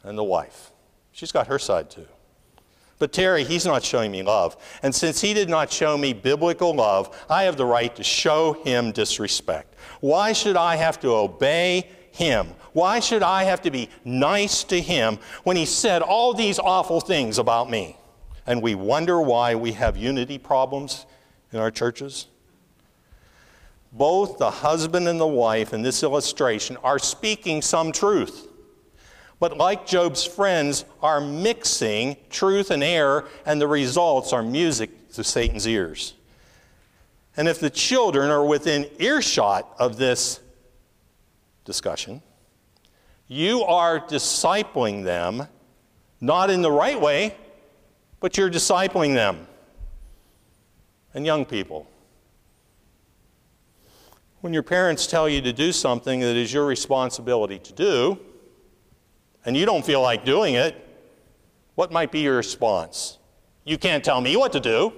And 0.04 0.18
the 0.18 0.24
wife, 0.24 0.72
she's 1.12 1.32
got 1.32 1.48
her 1.48 1.60
side 1.60 1.90
too. 1.90 2.08
But 3.00 3.14
Terry, 3.14 3.44
he's 3.44 3.66
not 3.66 3.84
showing 3.84 4.12
me 4.12 4.22
love. 4.22 4.58
And 4.84 4.94
since 4.94 5.22
he 5.22 5.34
did 5.34 5.50
not 5.50 5.72
show 5.72 5.98
me 5.98 6.14
biblical 6.14 6.76
love, 6.76 7.26
I 7.30 7.44
have 7.44 7.58
the 7.58 7.66
right 7.66 7.96
to 7.96 8.04
show 8.04 8.54
him 8.54 8.92
disrespect. 8.92 9.74
Why 10.02 10.34
should 10.34 10.56
I 10.56 10.76
have 10.76 11.00
to 11.00 11.10
obey 11.10 11.90
him? 12.12 12.48
Why 12.74 13.00
should 13.00 13.24
I 13.24 13.44
have 13.44 13.62
to 13.64 13.72
be 13.72 13.90
nice 14.06 14.64
to 14.66 14.80
him 14.80 15.20
when 15.44 15.58
he 15.58 15.66
said 15.66 16.02
all 16.02 16.34
these 16.34 16.60
awful 16.60 17.02
things 17.02 17.38
about 17.38 17.70
me? 17.70 17.98
And 18.48 18.62
we 18.62 18.76
wonder 18.76 19.22
why 19.22 19.56
we 19.56 19.74
have 19.74 19.98
unity 19.98 20.38
problems 20.38 21.06
in 21.52 21.60
our 21.60 21.72
churches. 21.72 22.28
Both 23.92 24.38
the 24.38 24.52
husband 24.52 25.08
and 25.08 25.20
the 25.20 25.28
wife 25.28 25.74
in 25.74 25.82
this 25.82 26.02
illustration 26.02 26.78
are 26.78 26.98
speaking 26.98 27.62
some 27.62 27.92
truth. 27.92 28.48
But 29.40 29.58
like 29.58 29.86
Job's 29.86 30.24
friends, 30.24 30.86
are 31.02 31.20
mixing 31.20 32.16
truth 32.30 32.72
and 32.72 32.84
error, 32.84 33.28
and 33.46 33.60
the 33.60 33.68
results 33.68 34.34
are 34.34 34.44
music 34.44 35.12
to 35.14 35.24
Satan's 35.24 35.68
ears. 35.68 36.14
And 37.36 37.48
if 37.48 37.60
the 37.60 37.70
children 37.70 38.30
are 38.30 38.46
within 38.46 38.88
earshot 39.00 39.76
of 39.80 39.98
this 39.98 40.40
discussion, 41.66 42.22
you 43.32 43.64
are 43.64 43.98
discipling 43.98 45.06
them, 45.06 45.48
not 46.20 46.50
in 46.50 46.62
the 46.62 46.70
right 46.70 47.00
way, 47.00 47.34
but 48.20 48.38
you're 48.38 48.50
discipling 48.50 49.14
them. 49.14 49.48
And 51.14 51.26
young 51.26 51.46
people, 51.46 51.88
when 54.42 54.52
your 54.52 54.64
parents 54.64 55.08
tell 55.08 55.30
you 55.30 55.40
to 55.44 55.54
do 55.54 55.72
something 55.72 56.20
that 56.20 56.36
is 56.36 56.52
your 56.52 56.66
responsibility 56.66 57.58
to 57.60 57.72
do, 57.72 58.20
and 59.46 59.56
you 59.56 59.66
don't 59.66 59.86
feel 59.86 60.02
like 60.02 60.26
doing 60.26 60.56
it, 60.56 60.76
what 61.76 61.90
might 61.90 62.12
be 62.12 62.20
your 62.20 62.36
response? 62.36 63.18
You 63.64 63.78
can't 63.78 64.04
tell 64.04 64.20
me 64.20 64.36
what 64.36 64.52
to 64.52 64.60
do. 64.60 64.92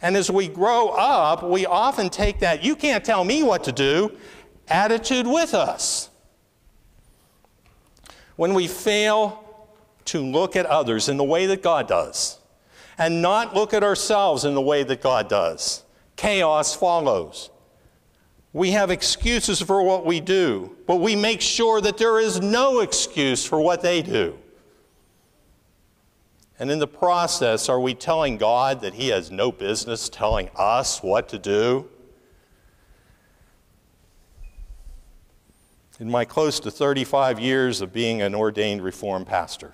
And 0.00 0.16
as 0.16 0.30
we 0.30 0.48
grow 0.48 0.88
up, 0.88 1.42
we 1.42 1.66
often 1.66 2.08
take 2.08 2.38
that, 2.38 2.64
you 2.64 2.74
can't 2.74 3.04
tell 3.04 3.22
me 3.22 3.42
what 3.42 3.64
to 3.64 3.72
do, 3.72 4.16
attitude 4.66 5.26
with 5.26 5.52
us. 5.52 6.08
When 8.36 8.54
we 8.54 8.68
fail 8.68 9.42
to 10.06 10.20
look 10.20 10.56
at 10.56 10.66
others 10.66 11.08
in 11.08 11.16
the 11.16 11.24
way 11.24 11.46
that 11.46 11.62
God 11.62 11.88
does 11.88 12.38
and 12.98 13.20
not 13.20 13.54
look 13.54 13.74
at 13.74 13.82
ourselves 13.82 14.44
in 14.44 14.54
the 14.54 14.60
way 14.60 14.82
that 14.82 15.02
God 15.02 15.28
does, 15.28 15.82
chaos 16.16 16.74
follows. 16.74 17.50
We 18.52 18.70
have 18.70 18.90
excuses 18.90 19.60
for 19.60 19.82
what 19.82 20.06
we 20.06 20.20
do, 20.20 20.76
but 20.86 20.96
we 20.96 21.14
make 21.14 21.42
sure 21.42 21.80
that 21.82 21.98
there 21.98 22.18
is 22.18 22.40
no 22.40 22.80
excuse 22.80 23.44
for 23.44 23.60
what 23.60 23.82
they 23.82 24.00
do. 24.00 24.38
And 26.58 26.70
in 26.70 26.78
the 26.78 26.86
process, 26.86 27.68
are 27.68 27.80
we 27.80 27.94
telling 27.94 28.38
God 28.38 28.80
that 28.80 28.94
He 28.94 29.08
has 29.08 29.30
no 29.30 29.52
business 29.52 30.08
telling 30.08 30.48
us 30.56 31.02
what 31.02 31.28
to 31.28 31.38
do? 31.38 31.88
In 35.98 36.10
my 36.10 36.26
close 36.26 36.60
to 36.60 36.70
35 36.70 37.40
years 37.40 37.80
of 37.80 37.90
being 37.90 38.20
an 38.20 38.34
ordained 38.34 38.82
Reformed 38.82 39.26
pastor, 39.26 39.72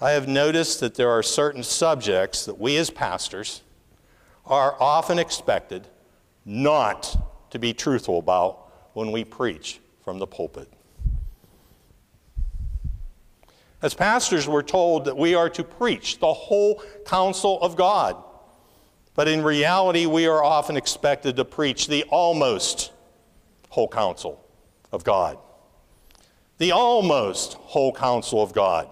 I 0.00 0.10
have 0.12 0.26
noticed 0.26 0.80
that 0.80 0.96
there 0.96 1.10
are 1.10 1.22
certain 1.22 1.62
subjects 1.62 2.44
that 2.44 2.58
we 2.58 2.76
as 2.76 2.90
pastors 2.90 3.62
are 4.44 4.76
often 4.80 5.20
expected 5.20 5.86
not 6.44 7.16
to 7.50 7.60
be 7.60 7.72
truthful 7.72 8.18
about 8.18 8.90
when 8.94 9.12
we 9.12 9.22
preach 9.22 9.78
from 10.02 10.18
the 10.18 10.26
pulpit. 10.26 10.68
As 13.80 13.94
pastors, 13.94 14.48
we're 14.48 14.62
told 14.62 15.04
that 15.04 15.16
we 15.16 15.36
are 15.36 15.50
to 15.50 15.62
preach 15.62 16.18
the 16.18 16.32
whole 16.32 16.82
counsel 17.06 17.60
of 17.62 17.76
God. 17.76 18.16
But 19.14 19.28
in 19.28 19.44
reality, 19.44 20.06
we 20.06 20.26
are 20.26 20.42
often 20.42 20.76
expected 20.76 21.36
to 21.36 21.44
preach 21.44 21.86
the 21.86 22.02
almost 22.04 22.90
whole 23.68 23.88
counsel 23.88 24.41
of 24.92 25.04
God. 25.04 25.38
The 26.58 26.72
almost 26.72 27.54
whole 27.54 27.92
counsel 27.92 28.42
of 28.42 28.52
God. 28.52 28.88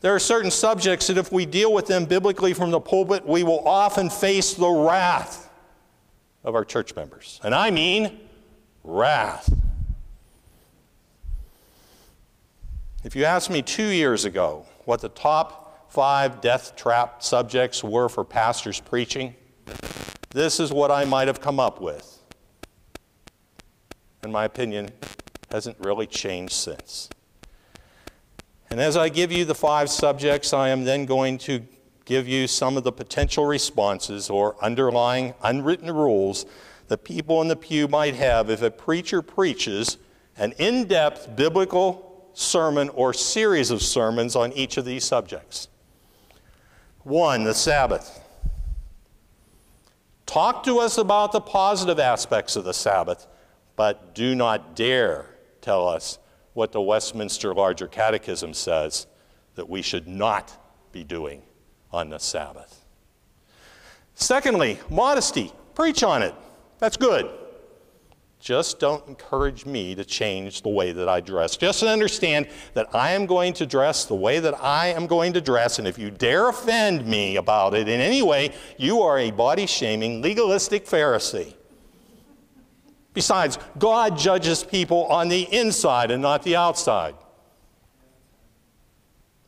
There 0.00 0.14
are 0.14 0.20
certain 0.20 0.50
subjects 0.50 1.06
that 1.06 1.16
if 1.16 1.32
we 1.32 1.46
deal 1.46 1.72
with 1.72 1.86
them 1.86 2.04
biblically 2.04 2.52
from 2.52 2.70
the 2.70 2.80
pulpit, 2.80 3.26
we 3.26 3.42
will 3.42 3.66
often 3.66 4.10
face 4.10 4.52
the 4.54 4.68
wrath 4.68 5.50
of 6.44 6.54
our 6.54 6.64
church 6.64 6.94
members. 6.94 7.40
And 7.42 7.54
I 7.54 7.70
mean 7.70 8.20
wrath. 8.84 9.52
If 13.04 13.16
you 13.16 13.24
asked 13.24 13.50
me 13.50 13.62
two 13.62 13.86
years 13.86 14.24
ago 14.24 14.66
what 14.84 15.00
the 15.00 15.08
top 15.08 15.92
five 15.92 16.40
death 16.40 16.74
trap 16.76 17.22
subjects 17.22 17.82
were 17.82 18.08
for 18.08 18.24
pastors 18.24 18.80
preaching, 18.80 19.34
this 20.30 20.60
is 20.60 20.72
what 20.72 20.90
I 20.90 21.04
might 21.04 21.28
have 21.28 21.40
come 21.40 21.58
up 21.58 21.80
with. 21.80 22.15
In 24.26 24.32
my 24.32 24.44
opinion, 24.44 24.90
hasn't 25.52 25.78
really 25.78 26.08
changed 26.08 26.52
since. 26.52 27.08
And 28.70 28.80
as 28.80 28.96
I 28.96 29.08
give 29.08 29.30
you 29.30 29.44
the 29.44 29.54
five 29.54 29.88
subjects, 29.88 30.52
I 30.52 30.70
am 30.70 30.82
then 30.82 31.06
going 31.06 31.38
to 31.38 31.62
give 32.04 32.26
you 32.26 32.48
some 32.48 32.76
of 32.76 32.82
the 32.82 32.90
potential 32.90 33.46
responses 33.46 34.28
or 34.28 34.56
underlying 34.60 35.34
unwritten 35.44 35.92
rules 35.92 36.44
that 36.88 37.04
people 37.04 37.40
in 37.40 37.46
the 37.46 37.54
pew 37.54 37.86
might 37.86 38.16
have 38.16 38.50
if 38.50 38.62
a 38.62 38.70
preacher 38.72 39.22
preaches 39.22 39.96
an 40.36 40.54
in 40.58 40.88
depth 40.88 41.36
biblical 41.36 42.28
sermon 42.34 42.88
or 42.88 43.12
series 43.12 43.70
of 43.70 43.80
sermons 43.80 44.34
on 44.34 44.52
each 44.54 44.76
of 44.76 44.84
these 44.84 45.04
subjects. 45.04 45.68
One, 47.04 47.44
the 47.44 47.54
Sabbath. 47.54 48.20
Talk 50.26 50.64
to 50.64 50.80
us 50.80 50.98
about 50.98 51.30
the 51.30 51.40
positive 51.40 52.00
aspects 52.00 52.56
of 52.56 52.64
the 52.64 52.74
Sabbath, 52.74 53.28
but 53.76 54.14
do 54.14 54.34
not 54.34 54.74
dare 54.74 55.26
tell 55.60 55.86
us 55.86 56.18
what 56.54 56.72
the 56.72 56.80
Westminster 56.80 57.54
Larger 57.54 57.86
Catechism 57.86 58.54
says 58.54 59.06
that 59.54 59.68
we 59.68 59.82
should 59.82 60.08
not 60.08 60.58
be 60.90 61.04
doing 61.04 61.42
on 61.92 62.08
the 62.08 62.18
Sabbath. 62.18 62.84
Secondly, 64.14 64.78
modesty. 64.88 65.52
Preach 65.74 66.02
on 66.02 66.22
it. 66.22 66.34
That's 66.78 66.96
good. 66.96 67.30
Just 68.40 68.78
don't 68.78 69.06
encourage 69.08 69.66
me 69.66 69.94
to 69.94 70.04
change 70.04 70.62
the 70.62 70.68
way 70.68 70.92
that 70.92 71.08
I 71.08 71.20
dress. 71.20 71.56
Just 71.56 71.82
understand 71.82 72.48
that 72.74 72.94
I 72.94 73.10
am 73.10 73.26
going 73.26 73.52
to 73.54 73.66
dress 73.66 74.04
the 74.04 74.14
way 74.14 74.38
that 74.38 74.54
I 74.62 74.88
am 74.88 75.06
going 75.06 75.32
to 75.32 75.40
dress, 75.40 75.78
and 75.78 75.88
if 75.88 75.98
you 75.98 76.10
dare 76.10 76.48
offend 76.48 77.06
me 77.06 77.36
about 77.36 77.74
it 77.74 77.88
in 77.88 78.00
any 78.00 78.22
way, 78.22 78.54
you 78.78 79.02
are 79.02 79.18
a 79.18 79.30
body 79.30 79.66
shaming, 79.66 80.22
legalistic 80.22 80.86
Pharisee. 80.86 81.54
Besides, 83.16 83.58
God 83.78 84.18
judges 84.18 84.62
people 84.62 85.06
on 85.06 85.30
the 85.30 85.44
inside 85.44 86.10
and 86.10 86.20
not 86.20 86.42
the 86.42 86.54
outside. 86.54 87.14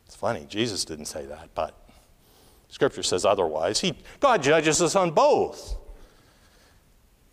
It's 0.07 0.17
funny, 0.17 0.47
Jesus 0.49 0.87
didn't 0.87 1.05
say 1.05 1.27
that, 1.27 1.51
but 1.55 1.79
Scripture 2.69 3.03
says 3.03 3.27
otherwise. 3.27 3.79
He, 3.79 3.93
God 4.21 4.43
judges 4.43 4.81
us 4.81 4.97
on 4.97 5.11
both. 5.11 5.77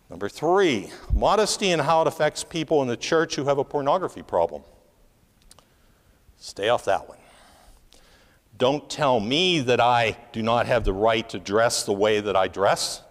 Number 0.09 0.27
three, 0.27 0.91
modesty 1.13 1.71
and 1.71 1.81
how 1.81 2.01
it 2.01 2.07
affects 2.09 2.43
people 2.43 2.81
in 2.81 2.89
the 2.89 2.97
church 2.97 3.35
who 3.35 3.45
have 3.45 3.57
a 3.57 3.63
pornography 3.63 4.21
problem. 4.21 4.61
Stay 6.35 6.67
off 6.67 6.83
that 6.83 7.07
one. 7.07 7.17
Don't 8.57 8.89
tell 8.89 9.21
me 9.21 9.61
that 9.61 9.79
I 9.79 10.17
do 10.33 10.43
not 10.43 10.65
have 10.65 10.83
the 10.83 10.91
right 10.91 11.29
to 11.29 11.39
dress 11.39 11.83
the 11.83 11.93
way 11.93 12.19
that 12.19 12.35
I 12.35 12.49
dress. 12.49 13.03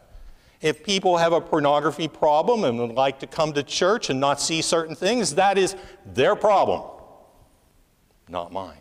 If 0.64 0.82
people 0.82 1.18
have 1.18 1.34
a 1.34 1.42
pornography 1.42 2.08
problem 2.08 2.64
and 2.64 2.78
would 2.78 2.92
like 2.92 3.18
to 3.18 3.26
come 3.26 3.52
to 3.52 3.62
church 3.62 4.08
and 4.08 4.18
not 4.18 4.40
see 4.40 4.62
certain 4.62 4.96
things, 4.96 5.34
that 5.34 5.58
is 5.58 5.76
their 6.06 6.34
problem, 6.34 6.90
not 8.30 8.50
mine. 8.50 8.78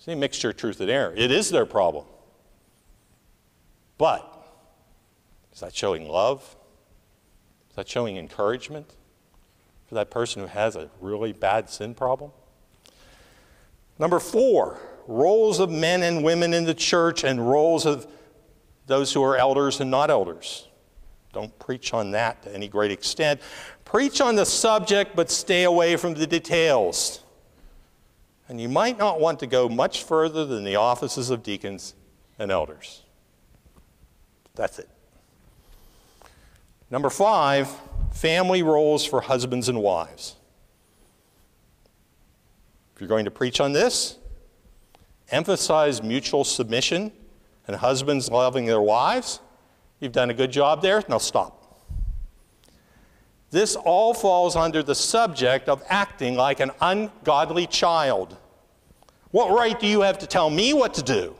See, 0.00 0.14
mixture 0.14 0.50
of 0.50 0.58
truth 0.58 0.78
and 0.82 0.90
error. 0.90 1.14
It 1.16 1.30
is 1.30 1.48
their 1.48 1.64
problem. 1.64 2.04
But 3.96 4.22
is 5.54 5.60
that 5.60 5.74
showing 5.74 6.06
love? 6.06 6.56
Is 7.70 7.76
that 7.76 7.88
showing 7.88 8.18
encouragement 8.18 8.96
for 9.86 9.94
that 9.94 10.10
person 10.10 10.42
who 10.42 10.48
has 10.48 10.76
a 10.76 10.90
really 11.00 11.32
bad 11.32 11.70
sin 11.70 11.94
problem? 11.94 12.32
Number 13.98 14.20
four, 14.20 14.78
roles 15.06 15.58
of 15.58 15.70
men 15.70 16.02
and 16.02 16.22
women 16.22 16.52
in 16.52 16.64
the 16.64 16.74
church 16.74 17.24
and 17.24 17.48
roles 17.48 17.86
of 17.86 18.06
those 18.90 19.12
who 19.12 19.22
are 19.22 19.36
elders 19.36 19.80
and 19.80 19.90
not 19.90 20.10
elders. 20.10 20.66
Don't 21.32 21.56
preach 21.60 21.94
on 21.94 22.10
that 22.10 22.42
to 22.42 22.52
any 22.52 22.66
great 22.66 22.90
extent. 22.90 23.40
Preach 23.84 24.20
on 24.20 24.34
the 24.34 24.44
subject, 24.44 25.14
but 25.14 25.30
stay 25.30 25.62
away 25.62 25.96
from 25.96 26.14
the 26.14 26.26
details. 26.26 27.22
And 28.48 28.60
you 28.60 28.68
might 28.68 28.98
not 28.98 29.20
want 29.20 29.38
to 29.40 29.46
go 29.46 29.68
much 29.68 30.02
further 30.02 30.44
than 30.44 30.64
the 30.64 30.74
offices 30.74 31.30
of 31.30 31.44
deacons 31.44 31.94
and 32.36 32.50
elders. 32.50 33.02
That's 34.56 34.80
it. 34.80 34.88
Number 36.90 37.10
five, 37.10 37.70
family 38.12 38.64
roles 38.64 39.04
for 39.04 39.20
husbands 39.20 39.68
and 39.68 39.80
wives. 39.80 40.34
If 42.94 43.00
you're 43.00 43.08
going 43.08 43.26
to 43.26 43.30
preach 43.30 43.60
on 43.60 43.72
this, 43.72 44.18
emphasize 45.30 46.02
mutual 46.02 46.42
submission 46.42 47.12
and 47.70 47.78
husbands 47.78 48.28
loving 48.28 48.66
their 48.66 48.80
wives. 48.80 49.38
You've 50.00 50.10
done 50.10 50.28
a 50.28 50.34
good 50.34 50.50
job 50.50 50.82
there. 50.82 51.04
Now 51.08 51.18
stop. 51.18 51.86
This 53.52 53.76
all 53.76 54.12
falls 54.12 54.56
under 54.56 54.82
the 54.82 54.94
subject 54.96 55.68
of 55.68 55.84
acting 55.88 56.34
like 56.34 56.58
an 56.58 56.72
ungodly 56.80 57.68
child. 57.68 58.36
What 59.30 59.52
right 59.56 59.78
do 59.78 59.86
you 59.86 60.00
have 60.00 60.18
to 60.18 60.26
tell 60.26 60.50
me 60.50 60.74
what 60.74 60.94
to 60.94 61.02
do? 61.02 61.36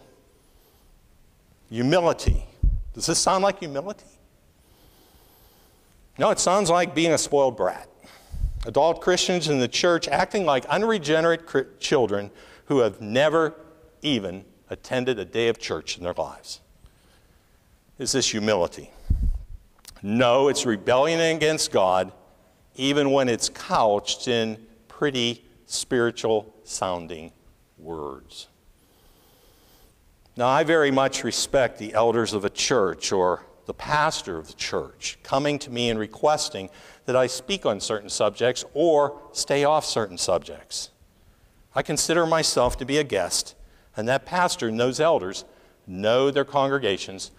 Humility. 1.69 2.47
Does 2.95 3.07
this 3.07 3.19
sound 3.19 3.43
like 3.43 3.59
humility? 3.59 4.05
No, 6.17 6.31
it 6.31 6.39
sounds 6.39 6.71
like 6.71 6.95
being 6.95 7.13
a 7.13 7.19
spoiled 7.19 7.57
brat. 7.57 7.89
Adult 8.67 9.01
Christians 9.01 9.49
in 9.49 9.59
the 9.59 9.67
church 9.67 10.07
acting 10.07 10.45
like 10.45 10.65
unregenerate 10.67 11.81
children 11.81 12.31
who 12.67 12.79
have 12.79 13.01
never 13.01 13.57
even 14.03 14.45
attended 14.71 15.19
a 15.19 15.25
day 15.25 15.49
of 15.49 15.59
church 15.59 15.99
in 15.99 16.05
their 16.05 16.15
lives. 16.15 16.61
Is 17.99 18.13
this 18.13 18.31
humility? 18.31 18.91
No, 20.03 20.49
it's 20.49 20.65
rebellion 20.65 21.21
against 21.21 21.71
God, 21.71 22.13
even 22.77 23.11
when 23.11 23.29
it's 23.29 23.51
couched 23.51 24.29
in 24.29 24.57
pretty 24.89 25.45
spiritual 25.67 26.55
sounding 26.65 27.33
words. 27.77 28.49
Now, 30.37 30.47
I 30.49 30.65
very 30.65 30.91
much 30.91 31.25
respect 31.25 31.79
the 31.79 31.93
elders 31.93 32.33
of 32.33 32.45
a 32.45 32.51
church 32.51 33.13
or 33.13 33.45
the 33.67 33.75
pastor 33.75 34.39
of 34.39 34.47
the 34.47 34.55
church 34.55 35.19
coming 35.23 35.59
to 35.59 35.71
me 35.71 35.91
and 35.91 35.99
requesting 35.99 36.71
that 37.05 37.15
I 37.15 37.27
speak 37.27 37.67
on 37.67 37.81
certain 37.81 38.09
subjects 38.09 38.65
or 38.73 39.21
stay 39.33 39.65
off 39.65 39.85
certain 39.85 40.17
subjects. 40.17 40.91
I 41.75 41.83
consider 41.83 42.27
myself 42.27 42.79
to 42.79 42.85
be 42.85 42.99
a 42.99 43.05
guest, 43.05 43.55
and 44.01 44.09
that 44.09 44.25
pastor 44.25 44.69
and 44.69 44.81
those 44.81 44.99
elders 44.99 45.45
know 45.87 46.31
their 46.31 46.45
congregations 46.45 47.31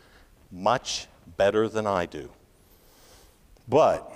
much 0.52 1.08
better 1.36 1.68
than 1.68 1.88
I 1.88 2.06
do. 2.06 2.30
But 3.68 4.14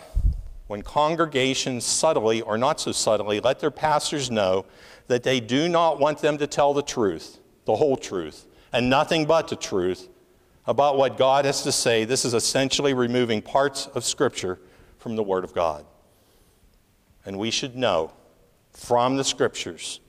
when 0.68 0.84
congregations 0.84 1.86
subtly 1.86 2.42
or 2.42 2.58
not 2.58 2.80
so 2.80 2.92
subtly 2.92 3.40
let 3.40 3.60
their 3.60 3.72
pastors 3.72 4.30
know 4.30 4.66
that 5.08 5.24
they 5.24 5.40
do 5.40 5.68
not 5.68 6.00
want 6.00 6.20
them 6.20 6.38
to 6.38 6.46
tell 6.46 6.74
the 6.74 6.84
truth, 6.84 7.40
the 7.66 7.76
whole 7.76 7.98
truth, 7.98 8.46
and 8.72 8.90
nothing 8.92 9.26
but 9.26 9.48
the 9.48 9.56
truth 9.56 10.08
about 10.68 10.98
what 10.98 11.18
God 11.18 11.46
has 11.46 11.64
to 11.64 11.72
say, 11.72 12.06
this 12.06 12.26
is 12.26 12.36
essentially 12.36 12.94
removing 12.94 13.42
parts 13.42 13.88
of 13.88 14.06
Scripture 14.06 14.60
from 15.00 15.16
the 15.16 15.24
Word 15.24 15.44
of 15.44 15.54
God. 15.56 15.84
And 17.26 17.40
we 17.40 17.50
should 17.50 17.76
know 17.76 18.14
from 18.72 19.18
the 19.18 19.24
Scriptures 19.24 20.00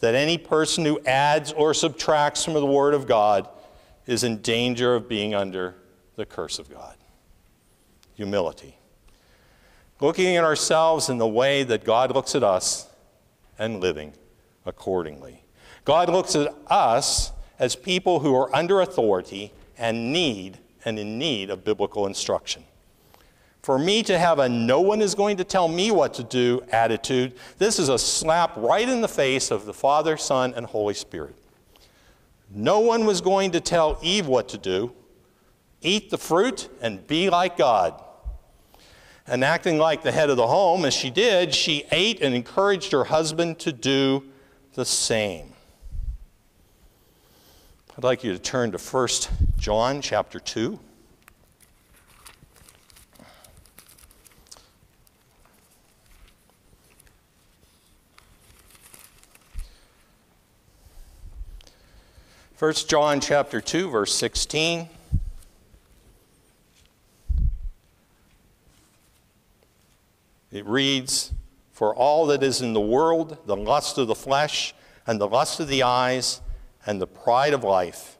that 0.00 0.14
any 0.14 0.38
person 0.38 0.84
who 0.84 1.00
adds 1.06 1.52
or 1.52 1.72
subtracts 1.72 2.44
from 2.44 2.54
the 2.54 2.66
Word 2.66 2.94
of 2.94 3.06
God 3.06 3.48
is 4.06 4.24
in 4.24 4.40
danger 4.42 4.94
of 4.94 5.08
being 5.08 5.34
under 5.34 5.74
the 6.16 6.26
curse 6.26 6.58
of 6.58 6.70
God. 6.70 6.96
Humility. 8.14 8.78
Looking 10.00 10.36
at 10.36 10.44
ourselves 10.44 11.08
in 11.08 11.18
the 11.18 11.26
way 11.26 11.62
that 11.62 11.84
God 11.84 12.14
looks 12.14 12.34
at 12.34 12.42
us 12.42 12.88
and 13.58 13.80
living 13.80 14.12
accordingly. 14.66 15.42
God 15.84 16.08
looks 16.08 16.36
at 16.36 16.54
us 16.66 17.32
as 17.58 17.74
people 17.74 18.20
who 18.20 18.34
are 18.34 18.54
under 18.54 18.80
authority 18.80 19.52
and 19.78 20.12
need 20.12 20.58
and 20.84 20.98
in 20.98 21.18
need 21.18 21.50
of 21.50 21.64
biblical 21.64 22.06
instruction. 22.06 22.64
For 23.66 23.80
me 23.80 24.04
to 24.04 24.16
have 24.16 24.38
a 24.38 24.48
no 24.48 24.80
one 24.80 25.02
is 25.02 25.16
going 25.16 25.38
to 25.38 25.44
tell 25.44 25.66
me 25.66 25.90
what 25.90 26.14
to 26.14 26.22
do 26.22 26.62
attitude, 26.70 27.34
this 27.58 27.80
is 27.80 27.88
a 27.88 27.98
slap 27.98 28.56
right 28.56 28.88
in 28.88 29.00
the 29.00 29.08
face 29.08 29.50
of 29.50 29.66
the 29.66 29.74
Father, 29.74 30.16
Son, 30.16 30.54
and 30.54 30.64
Holy 30.64 30.94
Spirit. 30.94 31.34
No 32.48 32.78
one 32.78 33.06
was 33.06 33.20
going 33.20 33.50
to 33.50 33.60
tell 33.60 33.98
Eve 34.02 34.28
what 34.28 34.48
to 34.50 34.56
do 34.56 34.92
eat 35.82 36.10
the 36.10 36.16
fruit 36.16 36.68
and 36.80 37.04
be 37.08 37.28
like 37.28 37.56
God. 37.56 38.00
And 39.26 39.42
acting 39.42 39.78
like 39.78 40.04
the 40.04 40.12
head 40.12 40.30
of 40.30 40.36
the 40.36 40.46
home, 40.46 40.84
as 40.84 40.94
she 40.94 41.10
did, 41.10 41.52
she 41.52 41.86
ate 41.90 42.22
and 42.22 42.36
encouraged 42.36 42.92
her 42.92 43.02
husband 43.02 43.58
to 43.58 43.72
do 43.72 44.22
the 44.74 44.84
same. 44.84 45.54
I'd 47.98 48.04
like 48.04 48.22
you 48.22 48.32
to 48.32 48.38
turn 48.38 48.70
to 48.70 48.78
1 48.78 49.08
John 49.58 50.00
chapter 50.00 50.38
2. 50.38 50.78
First 62.56 62.88
John 62.88 63.20
chapter 63.20 63.60
2 63.60 63.90
verse 63.90 64.14
16 64.14 64.88
It 70.50 70.64
reads 70.64 71.34
for 71.72 71.94
all 71.94 72.24
that 72.28 72.42
is 72.42 72.62
in 72.62 72.72
the 72.72 72.80
world 72.80 73.36
the 73.44 73.54
lust 73.54 73.98
of 73.98 74.06
the 74.06 74.14
flesh 74.14 74.74
and 75.06 75.20
the 75.20 75.28
lust 75.28 75.60
of 75.60 75.68
the 75.68 75.82
eyes 75.82 76.40
and 76.86 76.98
the 76.98 77.06
pride 77.06 77.52
of 77.52 77.62
life 77.62 78.16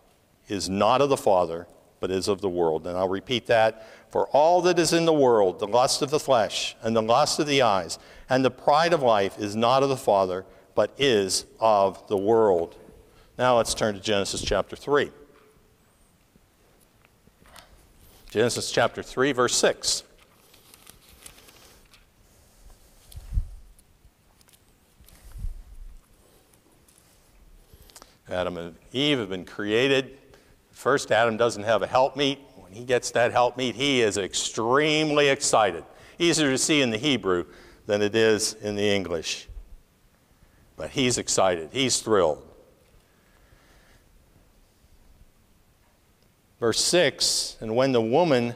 is 0.49 0.69
not 0.69 1.01
of 1.01 1.09
the 1.09 1.17
Father, 1.17 1.67
but 2.01 2.11
is 2.11 2.29
of 2.29 2.43
the 2.43 2.51
world. 2.51 2.87
And 2.87 2.99
I'll 2.99 3.09
repeat 3.09 3.47
that. 3.47 3.89
For 4.11 4.27
all 4.29 4.61
that 4.63 4.79
is 4.79 4.93
in 4.93 5.07
the 5.07 5.15
world, 5.15 5.61
the 5.61 5.67
lust 5.67 6.03
of 6.03 6.11
the 6.11 6.21
flesh, 6.21 6.77
and 6.83 6.95
the 6.95 7.01
lust 7.01 7.39
of 7.39 7.47
the 7.47 7.63
eyes, 7.63 7.99
and 8.29 8.45
the 8.45 8.51
pride 8.51 8.93
of 8.93 9.01
life 9.01 9.39
is 9.39 9.57
not 9.57 9.83
of 9.83 9.89
the 9.89 9.97
Father, 9.97 10.45
but 10.75 10.93
is 10.99 11.47
of 11.59 12.07
the 12.09 12.19
world. 12.19 12.77
Now 13.39 13.59
let's 13.59 13.75
turn 13.75 13.95
to 13.95 14.01
Genesis 14.01 14.41
chapter 14.41 14.77
3. 14.77 15.11
Genesis 18.31 18.71
chapter 18.71 19.03
3, 19.03 19.33
verse 19.33 19.55
6. 19.57 20.05
Adam 28.31 28.57
and 28.57 28.75
Eve 28.93 29.19
have 29.19 29.29
been 29.29 29.45
created. 29.45 30.17
First, 30.71 31.13
Adam 31.13 31.37
doesn't 31.37 31.63
have 31.63 31.83
a 31.83 31.87
helpmeet. 31.87 32.39
When 32.57 32.73
he 32.73 32.85
gets 32.85 33.11
that 33.13 33.33
helpmeet, 33.33 33.75
he 33.75 34.01
is 34.01 34.17
extremely 34.17 35.29
excited. 35.29 35.85
Easier 36.19 36.51
to 36.51 36.59
see 36.59 36.81
in 36.81 36.89
the 36.89 36.99
Hebrew 36.99 37.45
than 37.85 38.01
it 38.01 38.15
is 38.15 38.55
in 38.55 38.77
the 38.77 38.89
English. 38.89 39.47
But 40.77 40.91
he's 40.91 41.19
excited, 41.19 41.69
he's 41.73 42.01
thrilled. 42.01 42.43
Verse 46.61 46.83
6 46.85 47.59
And 47.61 47.77
when 47.77 47.93
the 47.93 48.01
woman 48.01 48.55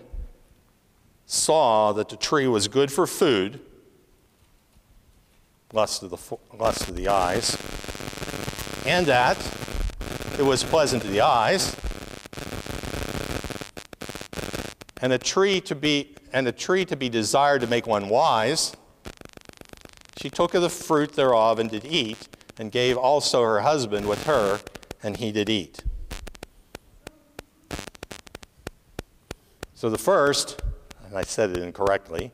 saw 1.27 1.93
that 1.93 2.09
the 2.09 2.17
tree 2.17 2.47
was 2.47 2.69
good 2.69 2.91
for 2.91 3.07
food, 3.07 3.61
lust 5.73 6.03
of 6.03 6.11
the, 6.11 6.37
lust 6.57 6.89
of 6.89 6.97
the 6.97 7.09
eyes, 7.09 7.57
and 8.87 9.07
that 9.07 9.37
it 10.39 10.43
was 10.43 10.65
pleasant 10.65 11.03
to 11.03 11.09
the 11.09 11.21
eyes, 11.21 11.77
and 15.03 15.13
a 15.13 15.19
tree 15.19 15.61
to 15.61 15.75
be 15.75 16.15
and 16.33 16.47
a 16.47 16.53
tree 16.53 16.85
to 16.85 16.97
be 16.97 17.09
desired 17.09 17.61
to 17.61 17.67
make 17.67 17.87
one 17.87 18.09
wise. 18.09 18.75
She 20.21 20.31
took 20.31 20.55
of 20.55 20.63
the 20.63 20.71
fruit 20.71 21.15
thereof 21.15 21.59
and 21.59 21.71
did 21.71 21.85
eat, 21.85 22.29
and 22.59 22.71
gave 22.71 22.97
also 22.97 23.43
her 23.43 23.61
husband 23.61 24.09
with 24.09 24.25
her, 24.27 24.61
and 25.03 25.17
he 25.17 25.33
did 25.33 25.49
eat. 25.49 25.83
So 29.81 29.89
the 29.89 29.97
first, 29.97 30.61
and 31.07 31.17
I 31.17 31.23
said 31.23 31.57
it 31.57 31.63
incorrectly, 31.63 32.33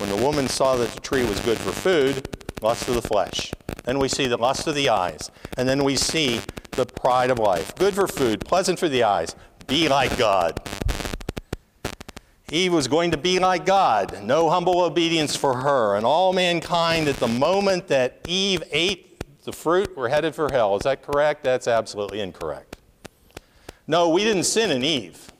when 0.00 0.10
the 0.10 0.16
woman 0.16 0.48
saw 0.48 0.74
that 0.74 0.90
the 0.90 1.00
tree 1.00 1.24
was 1.24 1.38
good 1.42 1.58
for 1.58 1.70
food, 1.70 2.26
lust 2.60 2.88
of 2.88 2.96
the 2.96 3.02
flesh. 3.02 3.52
Then 3.84 4.00
we 4.00 4.08
see 4.08 4.26
the 4.26 4.36
lust 4.36 4.66
of 4.66 4.74
the 4.74 4.88
eyes. 4.88 5.30
And 5.56 5.68
then 5.68 5.84
we 5.84 5.94
see 5.94 6.40
the 6.72 6.84
pride 6.84 7.30
of 7.30 7.38
life. 7.38 7.72
Good 7.76 7.94
for 7.94 8.08
food, 8.08 8.44
pleasant 8.44 8.80
for 8.80 8.88
the 8.88 9.04
eyes. 9.04 9.36
Be 9.68 9.88
like 9.88 10.18
God. 10.18 10.60
Eve 12.50 12.72
was 12.72 12.88
going 12.88 13.12
to 13.12 13.16
be 13.16 13.38
like 13.38 13.64
God. 13.64 14.24
No 14.24 14.50
humble 14.50 14.80
obedience 14.80 15.36
for 15.36 15.58
her. 15.58 15.94
And 15.94 16.04
all 16.04 16.32
mankind, 16.32 17.06
at 17.06 17.18
the 17.18 17.28
moment 17.28 17.86
that 17.86 18.18
Eve 18.26 18.64
ate 18.72 19.22
the 19.44 19.52
fruit, 19.52 19.96
were 19.96 20.08
headed 20.08 20.34
for 20.34 20.50
hell. 20.50 20.74
Is 20.74 20.82
that 20.82 21.04
correct? 21.04 21.44
That's 21.44 21.68
absolutely 21.68 22.20
incorrect. 22.20 22.76
No, 23.86 24.08
we 24.08 24.24
didn't 24.24 24.42
sin 24.42 24.72
in 24.72 24.82
Eve. 24.82 25.30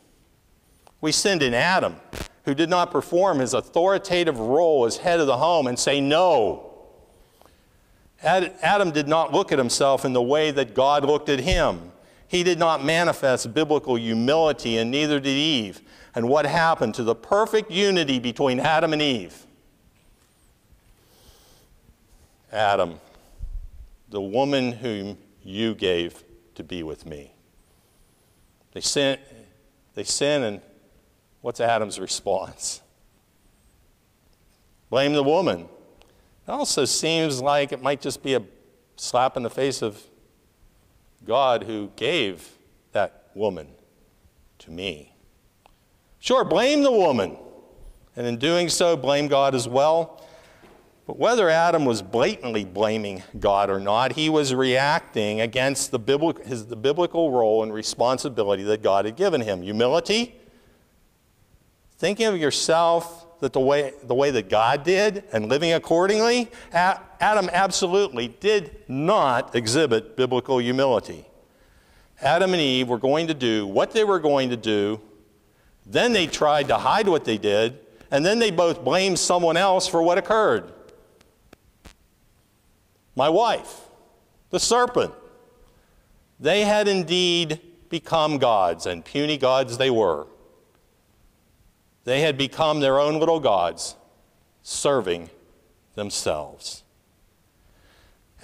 We 1.06 1.12
sinned 1.12 1.44
in 1.44 1.54
Adam, 1.54 2.00
who 2.46 2.52
did 2.52 2.68
not 2.68 2.90
perform 2.90 3.38
his 3.38 3.54
authoritative 3.54 4.40
role 4.40 4.86
as 4.86 4.96
head 4.96 5.20
of 5.20 5.28
the 5.28 5.36
home 5.36 5.68
and 5.68 5.78
say 5.78 6.00
no. 6.00 6.74
Adam 8.20 8.90
did 8.90 9.06
not 9.06 9.32
look 9.32 9.52
at 9.52 9.58
himself 9.60 10.04
in 10.04 10.14
the 10.14 10.20
way 10.20 10.50
that 10.50 10.74
God 10.74 11.04
looked 11.04 11.28
at 11.28 11.38
him. 11.38 11.92
He 12.26 12.42
did 12.42 12.58
not 12.58 12.84
manifest 12.84 13.54
biblical 13.54 13.94
humility, 13.94 14.78
and 14.78 14.90
neither 14.90 15.20
did 15.20 15.28
Eve. 15.28 15.80
And 16.12 16.28
what 16.28 16.44
happened 16.44 16.96
to 16.96 17.04
the 17.04 17.14
perfect 17.14 17.70
unity 17.70 18.18
between 18.18 18.58
Adam 18.58 18.92
and 18.92 19.00
Eve? 19.00 19.46
Adam, 22.50 22.98
the 24.08 24.20
woman 24.20 24.72
whom 24.72 25.18
you 25.44 25.76
gave 25.76 26.24
to 26.56 26.64
be 26.64 26.82
with 26.82 27.06
me. 27.06 27.32
They 28.72 28.80
sin, 28.80 29.20
they 29.94 30.02
sin, 30.02 30.42
and 30.42 30.60
what's 31.46 31.60
Adam's 31.60 32.00
response? 32.00 32.82
Blame 34.90 35.12
the 35.12 35.22
woman. 35.22 35.68
It 36.44 36.50
also 36.50 36.84
seems 36.84 37.40
like 37.40 37.70
it 37.70 37.80
might 37.80 38.00
just 38.00 38.20
be 38.24 38.34
a 38.34 38.42
slap 38.96 39.36
in 39.36 39.44
the 39.44 39.50
face 39.50 39.80
of 39.80 40.02
God 41.24 41.62
who 41.62 41.92
gave 41.94 42.50
that 42.90 43.30
woman 43.36 43.68
to 44.58 44.72
me. 44.72 45.14
Sure, 46.18 46.44
blame 46.44 46.82
the 46.82 46.90
woman, 46.90 47.36
and 48.16 48.26
in 48.26 48.38
doing 48.38 48.68
so, 48.68 48.96
blame 48.96 49.28
God 49.28 49.54
as 49.54 49.68
well. 49.68 50.26
But 51.06 51.16
whether 51.16 51.48
Adam 51.48 51.84
was 51.84 52.02
blatantly 52.02 52.64
blaming 52.64 53.22
God 53.38 53.70
or 53.70 53.78
not, 53.78 54.14
he 54.14 54.28
was 54.28 54.52
reacting 54.52 55.40
against 55.40 55.92
the 55.92 56.00
biblical, 56.00 56.44
his, 56.44 56.66
the 56.66 56.74
biblical 56.74 57.30
role 57.30 57.62
and 57.62 57.72
responsibility 57.72 58.64
that 58.64 58.82
God 58.82 59.04
had 59.04 59.14
given 59.14 59.42
him 59.42 59.62
humility, 59.62 60.34
thinking 61.98 62.26
of 62.26 62.36
yourself 62.36 63.26
that 63.40 63.52
the 63.52 63.60
way, 63.60 63.92
the 64.04 64.14
way 64.14 64.30
that 64.30 64.48
God 64.48 64.82
did 64.84 65.24
and 65.32 65.48
living 65.48 65.72
accordingly, 65.72 66.50
Adam 66.72 67.50
absolutely 67.52 68.28
did 68.28 68.76
not 68.88 69.54
exhibit 69.54 70.16
biblical 70.16 70.58
humility. 70.58 71.26
Adam 72.22 72.52
and 72.52 72.62
Eve 72.62 72.88
were 72.88 72.98
going 72.98 73.26
to 73.26 73.34
do 73.34 73.66
what 73.66 73.92
they 73.92 74.04
were 74.04 74.18
going 74.18 74.50
to 74.50 74.56
do, 74.56 75.00
then 75.84 76.12
they 76.12 76.26
tried 76.26 76.68
to 76.68 76.78
hide 76.78 77.08
what 77.08 77.24
they 77.24 77.36
did, 77.36 77.78
and 78.10 78.24
then 78.24 78.38
they 78.38 78.50
both 78.50 78.82
blamed 78.82 79.18
someone 79.18 79.56
else 79.56 79.86
for 79.86 80.02
what 80.02 80.16
occurred. 80.16 80.72
My 83.14 83.28
wife, 83.28 83.80
the 84.50 84.60
serpent. 84.60 85.12
They 86.38 86.62
had 86.62 86.88
indeed 86.88 87.60
become 87.88 88.38
gods, 88.38 88.86
and 88.86 89.04
puny 89.04 89.38
gods 89.38 89.78
they 89.78 89.90
were. 89.90 90.26
They 92.06 92.20
had 92.20 92.38
become 92.38 92.78
their 92.78 93.00
own 93.00 93.18
little 93.18 93.40
gods, 93.40 93.96
serving 94.62 95.28
themselves. 95.96 96.84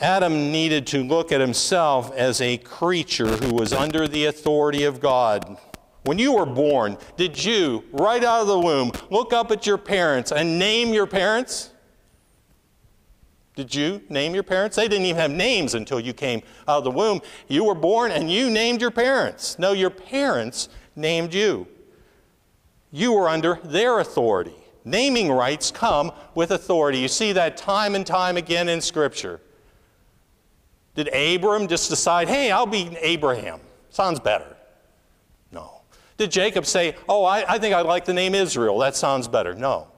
Adam 0.01 0.51
needed 0.51 0.85
to 0.89 1.05
look 1.05 1.31
at 1.31 1.41
himself 1.41 2.13
as 2.17 2.41
a 2.41 2.59
creature 2.59 3.37
who 3.37 3.55
was 3.55 3.73
under 3.73 4.09
the 4.09 4.25
authority 4.25 4.83
of 4.83 5.01
God. 5.01 5.59
When 6.03 6.19
you 6.19 6.33
were 6.33 6.45
born, 6.45 6.99
did 7.17 7.43
you, 7.43 7.85
right 7.93 8.25
out 8.25 8.41
of 8.41 8.49
the 8.49 8.59
womb, 8.59 8.91
look 9.11 9.33
up 9.33 9.53
at 9.53 9.65
your 9.65 9.79
parents 9.79 10.33
and 10.33 10.59
name 10.59 10.93
your 10.93 11.07
parents? 11.07 11.71
Did 13.55 13.73
you 13.73 14.03
name 14.09 14.35
your 14.35 14.43
parents? 14.43 14.75
They 14.75 14.89
didn't 14.89 15.07
even 15.07 15.21
have 15.21 15.31
names 15.31 15.75
until 15.75 16.01
you 16.01 16.13
came 16.13 16.43
out 16.67 16.79
of 16.79 16.85
the 16.85 16.91
womb. 16.91 17.21
You 17.47 17.63
were 17.63 17.77
born 17.77 18.11
and 18.11 18.29
you 18.29 18.51
named 18.51 18.81
your 18.81 18.91
parents. 18.91 19.57
No, 19.57 19.71
your 19.71 19.91
parents 19.91 20.69
named 20.97 21.33
you. 21.33 21.69
You 22.93 23.15
were 23.15 23.29
under 23.29 23.59
their 23.65 23.99
authority. 23.99 24.55
Naming 24.85 25.33
rights 25.33 25.71
come 25.71 26.13
with 26.35 26.51
authority. 26.51 26.99
You 26.99 27.09
see 27.09 27.33
that 27.33 27.57
time 27.57 27.95
and 27.95 28.07
time 28.07 28.37
again 28.37 28.69
in 28.69 28.81
Scripture. 28.81 29.41
Did 30.95 31.09
Abram 31.15 31.69
just 31.69 31.89
decide, 31.89 32.29
hey, 32.29 32.51
I'll 32.51 32.67
be 32.67 32.97
Abraham? 33.01 33.61
Sounds 33.91 34.21
better. 34.21 34.57
No. 35.51 35.81
Did 36.19 36.31
Jacob 36.31 36.67
say, 36.67 36.97
oh, 37.09 37.25
I, 37.25 37.55
I 37.55 37.59
think 37.59 37.75
I'd 37.75 37.87
like 37.87 38.05
the 38.05 38.13
name 38.13 38.35
Israel? 38.35 38.79
That 38.79 38.95
sounds 38.95 39.27
better. 39.27 39.55
No. 39.55 39.89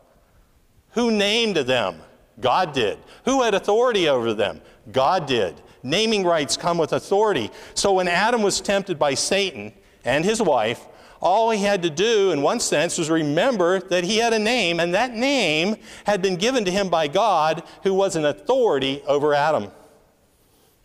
Who 0.91 1.11
named 1.11 1.57
them? 1.57 2.01
God 2.41 2.73
did. 2.73 2.99
Who 3.25 3.43
had 3.43 3.55
authority 3.55 4.09
over 4.09 4.35
them? 4.35 4.61
God 4.93 5.27
did. 5.27 5.61
Naming 5.83 6.25
rights 6.25 6.57
come 6.57 6.79
with 6.79 6.93
authority. 6.93 7.51
So 7.75 7.93
when 7.95 8.09
Adam 8.09 8.43
was 8.43 8.61
tempted 8.61 8.99
by 8.99 9.15
Satan 9.15 9.73
and 10.05 10.25
his 10.25 10.41
wife, 10.41 10.87
all 11.25 11.51
he 11.51 11.63
had 11.63 11.83
to 11.83 11.91
do, 11.91 12.31
in 12.31 12.43
one 12.43 12.61
sense, 12.61 12.99
was 12.99 13.11
remember 13.11 13.81
that 13.81 14.05
he 14.05 14.19
had 14.19 14.33
a 14.33 14.39
name, 14.39 14.79
and 14.79 14.95
that 14.95 15.15
name 15.15 15.77
had 16.05 16.21
been 16.23 16.37
given 16.37 16.65
to 16.67 16.71
him 16.71 16.89
by 16.89 17.09
God, 17.09 17.63
who 17.83 17.95
was 17.95 18.15
an 18.15 18.27
authority 18.27 19.03
over 19.07 19.35
Adam. 19.35 19.71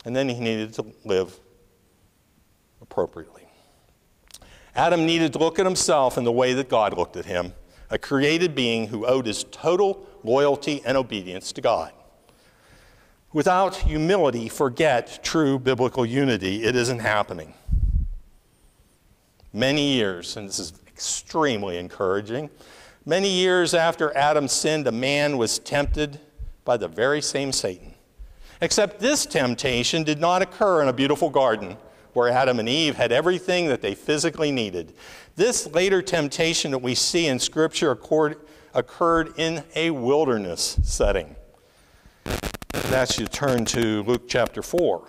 And 0.06 0.16
then 0.16 0.30
he 0.30 0.40
needed 0.40 0.74
to 0.76 0.86
live 1.04 1.38
appropriately. 2.82 3.44
Adam 4.76 5.06
needed 5.06 5.34
to 5.34 5.40
look 5.40 5.60
at 5.60 5.66
himself 5.66 6.18
in 6.18 6.24
the 6.24 6.32
way 6.32 6.54
that 6.54 6.70
God 6.70 6.98
looked 6.98 7.18
at 7.18 7.26
him, 7.26 7.54
a 7.90 7.98
created 7.98 8.56
being 8.56 8.88
who 8.88 9.06
owed 9.06 9.26
his 9.26 9.44
total 9.52 10.08
loyalty, 10.24 10.82
and 10.86 10.98
obedience 10.98 11.52
to 11.54 11.62
God. 11.62 11.92
Without 13.32 13.76
humility, 13.76 14.50
forget 14.50 15.24
true 15.24 15.60
biblical 15.60 16.06
unity. 16.06 16.64
It 16.64 16.76
isn't 16.76 17.00
happening. 17.00 17.54
Many 19.54 19.94
years, 19.94 20.38
and 20.38 20.48
this 20.48 20.60
is 20.60 20.74
extremely 20.88 21.78
encouraging, 21.78 22.50
many 23.06 23.30
years 23.30 23.74
after 23.74 24.16
Adam 24.16 24.48
sinned, 24.48 24.86
a 24.86 24.92
man 24.92 25.38
was 25.38 25.58
tempted 25.60 26.20
by 26.66 26.78
the 26.78 26.88
very 26.88 27.22
same 27.22 27.52
Satan. 27.52 27.96
Except 28.62 29.00
this 29.00 29.26
temptation 29.26 30.04
did 30.04 30.20
not 30.20 30.42
occur 30.42 30.82
in 30.84 30.90
a 30.90 30.94
beautiful 30.94 31.30
garden 31.30 31.78
where 32.14 32.30
Adam 32.30 32.60
and 32.60 32.68
Eve 32.68 32.96
had 32.96 33.12
everything 33.12 33.68
that 33.68 33.82
they 33.82 33.96
physically 33.96 34.52
needed. 34.52 34.94
This 35.36 35.66
later 35.68 36.02
temptation 36.02 36.72
that 36.72 36.80
we 36.80 36.94
see 36.94 37.28
in 37.28 37.40
Scripture 37.40 37.92
occurred 38.74 39.34
in 39.38 39.64
a 39.76 39.92
wilderness 39.92 40.80
setting. 40.84 41.36
That's 42.72 43.18
you 43.18 43.28
turn 43.28 43.66
to 43.66 44.04
Luke 44.04 44.28
chapter 44.28 44.62
4. 44.62 45.08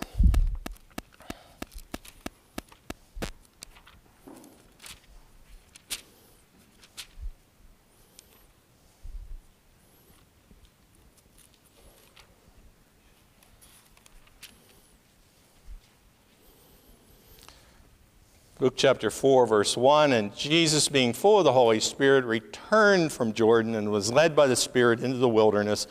Luke 18.61 18.75
chapter 18.75 19.09
4, 19.09 19.47
verse 19.47 19.75
1 19.75 20.13
And 20.13 20.35
Jesus, 20.35 20.87
being 20.87 21.13
full 21.13 21.39
of 21.39 21.45
the 21.45 21.51
Holy 21.51 21.79
Spirit, 21.79 22.25
returned 22.25 23.11
from 23.11 23.33
Jordan 23.33 23.73
and 23.73 23.89
was 23.89 24.13
led 24.13 24.35
by 24.35 24.45
the 24.45 24.55
Spirit 24.55 25.01
into 25.01 25.17
the 25.17 25.27
wilderness, 25.27 25.87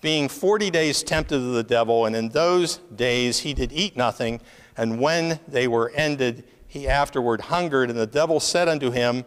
being 0.00 0.28
40 0.28 0.70
days 0.70 1.02
tempted 1.02 1.34
of 1.34 1.54
the 1.54 1.64
devil. 1.64 2.06
And 2.06 2.14
in 2.14 2.28
those 2.28 2.76
days 2.94 3.40
he 3.40 3.54
did 3.54 3.72
eat 3.72 3.96
nothing. 3.96 4.40
And 4.76 5.00
when 5.00 5.40
they 5.48 5.66
were 5.66 5.90
ended, 5.96 6.44
he 6.68 6.86
afterward 6.86 7.40
hungered. 7.40 7.90
And 7.90 7.98
the 7.98 8.06
devil 8.06 8.38
said 8.38 8.68
unto 8.68 8.92
him, 8.92 9.24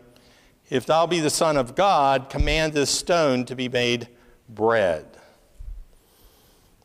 If 0.69 0.85
thou 0.85 1.05
be 1.05 1.19
the 1.19 1.29
Son 1.29 1.57
of 1.57 1.75
God, 1.75 2.29
command 2.29 2.71
this 2.71 2.89
stone 2.89 3.43
to 3.47 3.57
be 3.57 3.67
made 3.67 4.07
bread. 4.47 5.05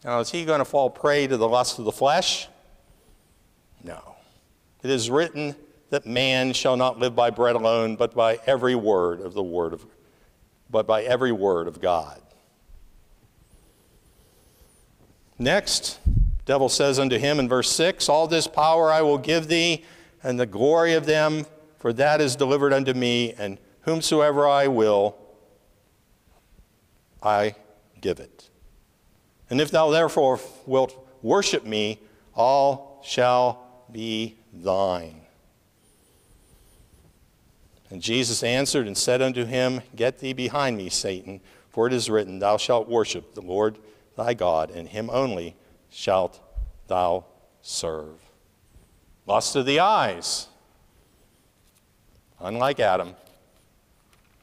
Now, 0.04 0.18
is 0.18 0.32
he 0.32 0.44
going 0.44 0.58
to 0.58 0.64
fall 0.64 0.90
prey 0.90 1.28
to 1.28 1.36
the 1.36 1.48
lust 1.48 1.78
of 1.78 1.84
the 1.84 1.92
flesh? 1.92 2.48
No. 3.84 4.16
It 4.82 4.90
is 4.90 5.08
written, 5.08 5.54
that 5.91 6.07
man 6.07 6.53
shall 6.53 6.76
not 6.76 6.99
live 6.99 7.14
by 7.14 7.30
bread 7.30 7.57
alone, 7.57 7.97
but 7.97 8.14
by 8.14 8.38
every 8.47 8.74
word 8.74 9.20
of 9.20 9.34
the 9.34 9.43
word 9.43 9.72
of 9.72 9.84
but 10.70 10.86
by 10.86 11.03
every 11.03 11.32
word 11.32 11.66
of 11.66 11.80
God. 11.80 12.20
Next, 15.38 15.99
devil 16.45 16.68
says 16.68 16.99
unto 16.99 17.18
him 17.18 17.41
in 17.41 17.49
verse 17.49 17.70
6, 17.72 18.09
All 18.09 18.28
this 18.28 18.47
power 18.47 18.93
I 18.93 19.03
will 19.03 19.18
give 19.18 19.49
thee, 19.49 19.84
and 20.22 20.38
the 20.38 20.47
glory 20.47 20.95
of 20.95 21.07
them, 21.07 21.47
for 21.78 21.93
that 21.95 22.20
is 22.20 22.36
delivered 22.36 22.72
unto 22.72 22.93
me, 22.93 23.32
and 23.32 23.59
whomsoever 23.80 24.47
I 24.47 24.68
will, 24.68 25.16
I 27.22 27.57
give 28.01 28.20
it. 28.20 28.51
And 29.49 29.61
if 29.61 29.70
thou 29.70 29.91
therefore 29.91 30.38
wilt 30.66 31.09
worship 31.22 31.64
me, 31.64 31.99
all 32.34 33.01
shall 33.05 33.84
be 33.91 34.38
thine. 34.53 35.22
And 37.91 38.01
Jesus 38.01 38.43
answered 38.43 38.86
and 38.86 38.97
said 38.97 39.20
unto 39.20 39.45
him, 39.45 39.82
Get 39.97 40.20
thee 40.20 40.32
behind 40.32 40.76
me, 40.76 40.88
Satan, 40.88 41.41
for 41.70 41.88
it 41.88 41.93
is 41.93 42.09
written, 42.09 42.38
Thou 42.38 42.57
shalt 42.57 42.88
worship 42.88 43.34
the 43.34 43.43
Lord 43.43 43.78
thy 44.16 44.34
God, 44.34 44.70
and 44.70 44.88
him 44.88 45.11
only 45.11 45.57
shalt 45.91 46.41
thou 46.86 47.24
serve. 47.62 48.16
Lust 49.26 49.57
of 49.57 49.66
the 49.66 49.80
eyes. 49.80 50.47
Unlike 52.38 52.80
Adam, 52.80 53.14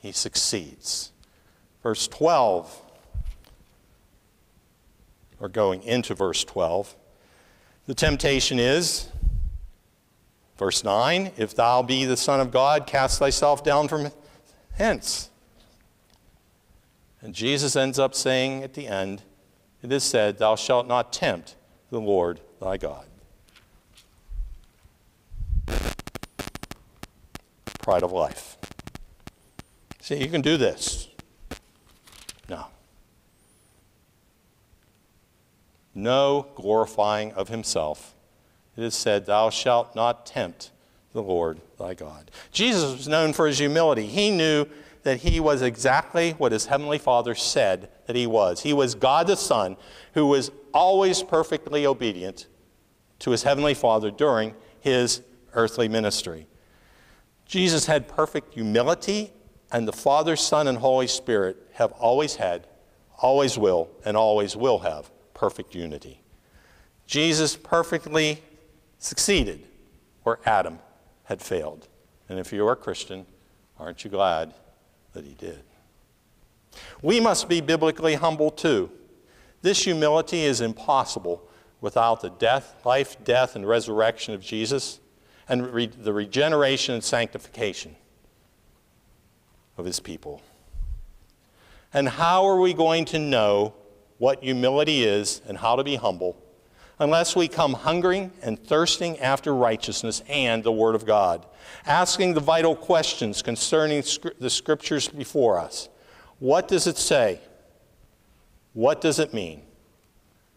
he 0.02 0.12
succeeds. 0.12 1.12
Verse 1.82 2.08
12, 2.08 2.82
or 5.40 5.50
going 5.50 5.84
into 5.84 6.14
verse 6.14 6.44
12, 6.44 6.96
the 7.86 7.96
temptation 7.96 8.60
is 8.60 9.10
Verse 10.58 10.84
9 10.84 11.32
If 11.38 11.56
thou 11.56 11.82
be 11.84 12.06
the 12.06 12.18
Son 12.18 12.40
of 12.40 12.52
God, 12.52 12.88
cast 12.88 13.20
thyself 13.20 13.64
down 13.64 13.88
from 13.88 14.12
hence. 14.74 15.30
And 17.22 17.34
Jesus 17.34 17.76
ends 17.76 18.00
up 18.00 18.16
saying 18.16 18.64
at 18.64 18.74
the 18.74 18.88
end, 18.88 19.22
It 19.82 19.92
is 19.92 20.04
said, 20.04 20.38
Thou 20.38 20.56
shalt 20.56 20.88
not 20.88 21.14
tempt 21.14 21.56
the 21.90 22.00
Lord 22.02 22.40
thy 22.60 22.78
God. 22.78 23.06
Pride 27.80 28.04
of 28.04 28.12
life. 28.12 28.58
See, 30.02 30.22
you 30.22 30.28
can 30.28 30.42
do 30.42 30.58
this. 30.58 31.08
No. 32.50 32.66
No 35.96 36.48
glorifying 36.56 37.32
of 37.34 37.50
himself 37.50 38.14
it 38.78 38.84
is 38.84 38.96
said, 38.96 39.26
Thou 39.26 39.50
shalt 39.50 39.96
not 39.96 40.26
tempt 40.26 40.72
the 41.12 41.24
Lord 41.24 41.60
thy 41.80 41.94
God. 41.96 42.32
Jesus 42.52 42.96
was 42.96 43.08
known 43.08 43.34
for 43.34 43.48
his 43.48 43.58
humility. 43.58 44.06
He 44.06 44.30
knew 44.30 44.66
that 45.04 45.22
he 45.22 45.40
was 45.40 45.62
exactly 45.62 46.32
what 46.32 46.52
his 46.52 46.66
heavenly 46.66 46.98
Father 46.98 47.34
said 47.34 47.90
that 48.06 48.16
he 48.16 48.28
was. 48.28 48.62
He 48.62 48.74
was 48.74 48.94
God 48.94 49.28
the 49.28 49.36
Son 49.36 49.78
who 50.14 50.26
was 50.28 50.52
always 50.74 51.24
perfectly 51.24 51.86
obedient 51.86 52.48
to 53.20 53.32
his 53.32 53.44
heavenly 53.44 53.74
Father 53.74 54.12
during 54.12 54.54
his 54.80 55.22
earthly 55.54 55.88
ministry. 55.88 56.46
Jesus 57.46 57.86
had 57.86 58.08
perfect 58.08 58.54
humility, 58.54 59.32
and 59.72 59.88
the 59.88 59.94
Father, 59.94 60.36
Son, 60.36 60.68
and 60.68 60.78
Holy 60.78 61.08
Spirit 61.08 61.58
have 61.74 61.94
always 61.94 62.36
had, 62.36 62.68
always 63.18 63.58
will, 63.58 63.90
and 64.04 64.18
always 64.18 64.56
will 64.56 64.80
have 64.80 65.10
perfect 65.34 65.74
unity. 65.74 66.22
Jesus 67.06 67.56
perfectly 67.56 68.44
succeeded 69.00 69.68
where 70.24 70.40
Adam 70.46 70.80
had 71.24 71.42
failed. 71.42 71.88
And 72.30 72.40
if 72.40 72.52
you 72.52 72.68
are 72.68 72.74
a 72.74 72.76
Christian, 72.76 73.26
aren't 73.80 74.04
you 74.04 74.10
glad 74.10 74.54
that 75.14 75.26
he 75.26 75.34
did? 75.34 75.64
We 77.02 77.20
must 77.20 77.48
be 77.50 77.62
biblically 77.62 78.16
humble 78.16 78.52
too. 78.52 78.92
This 79.62 79.84
humility 79.84 80.42
is 80.42 80.62
impossible 80.62 81.48
without 81.82 82.22
the 82.22 82.30
death, 82.30 82.76
life, 82.86 83.24
death, 83.24 83.56
and 83.56 83.68
resurrection 83.68 84.34
of 84.34 84.42
Jesus 84.42 85.00
and 85.50 85.74
re- 85.74 85.88
the 85.88 86.14
regeneration 86.14 86.96
and 86.96 87.04
sanctification 87.04 87.96
of 89.78 89.86
his 89.86 90.00
people. 90.00 90.42
And 91.94 92.10
how 92.10 92.46
are 92.46 92.60
we 92.60 92.74
going 92.74 93.06
to 93.06 93.20
know 93.20 93.74
what 94.18 94.44
humility 94.44 95.04
is 95.04 95.42
and 95.48 95.58
how 95.58 95.76
to 95.76 95.84
be 95.84 95.96
humble 95.96 96.38
unless 97.00 97.36
we 97.36 97.48
come 97.48 97.74
hungering 97.74 98.32
and 98.42 98.60
thirsting 98.60 99.20
after 99.20 99.54
righteousness 99.54 100.24
and 100.28 100.64
the 100.64 100.72
Word 100.72 100.96
of 100.96 101.06
God, 101.06 101.46
asking 101.86 102.34
the 102.34 102.40
vital 102.40 102.76
questions 102.76 103.42
concerning 103.42 104.04
the 104.40 104.50
Scriptures 104.50 105.08
before 105.08 105.60
us? 105.60 105.90
What 106.40 106.68
does 106.68 106.88
it 106.88 106.98
say? 106.98 107.40
What 108.74 109.02
does 109.02 109.20
it 109.20 109.34
mean? 109.34 109.62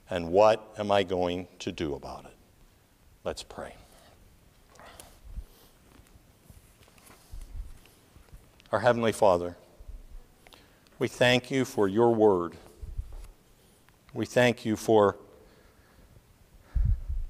And 0.08 0.32
what 0.32 0.74
am 0.78 0.90
I 0.90 1.04
going 1.04 1.46
to 1.60 1.72
do 1.72 1.94
about 1.94 2.24
it? 2.24 2.34
Let's 3.24 3.42
pray. 3.42 3.74
Our 8.72 8.80
Heavenly 8.80 9.12
Father, 9.12 9.56
we 10.98 11.08
thank 11.08 11.50
you 11.50 11.64
for 11.64 11.88
your 11.88 12.14
word. 12.14 12.54
We 14.12 14.26
thank 14.26 14.64
you 14.64 14.76
for 14.76 15.16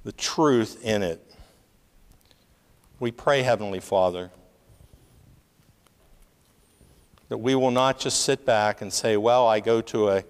the 0.05 0.12
truth 0.12 0.84
in 0.84 1.03
it. 1.03 1.24
We 2.98 3.11
pray, 3.11 3.42
Heavenly 3.42 3.80
Father, 3.80 4.30
that 7.28 7.38
we 7.38 7.55
will 7.55 7.70
not 7.70 7.98
just 7.98 8.22
sit 8.22 8.44
back 8.44 8.82
and 8.82 8.92
say, 8.92 9.16
Well, 9.16 9.46
I 9.46 9.61
go 9.61 9.80
to 9.82 10.11
a 10.11 10.24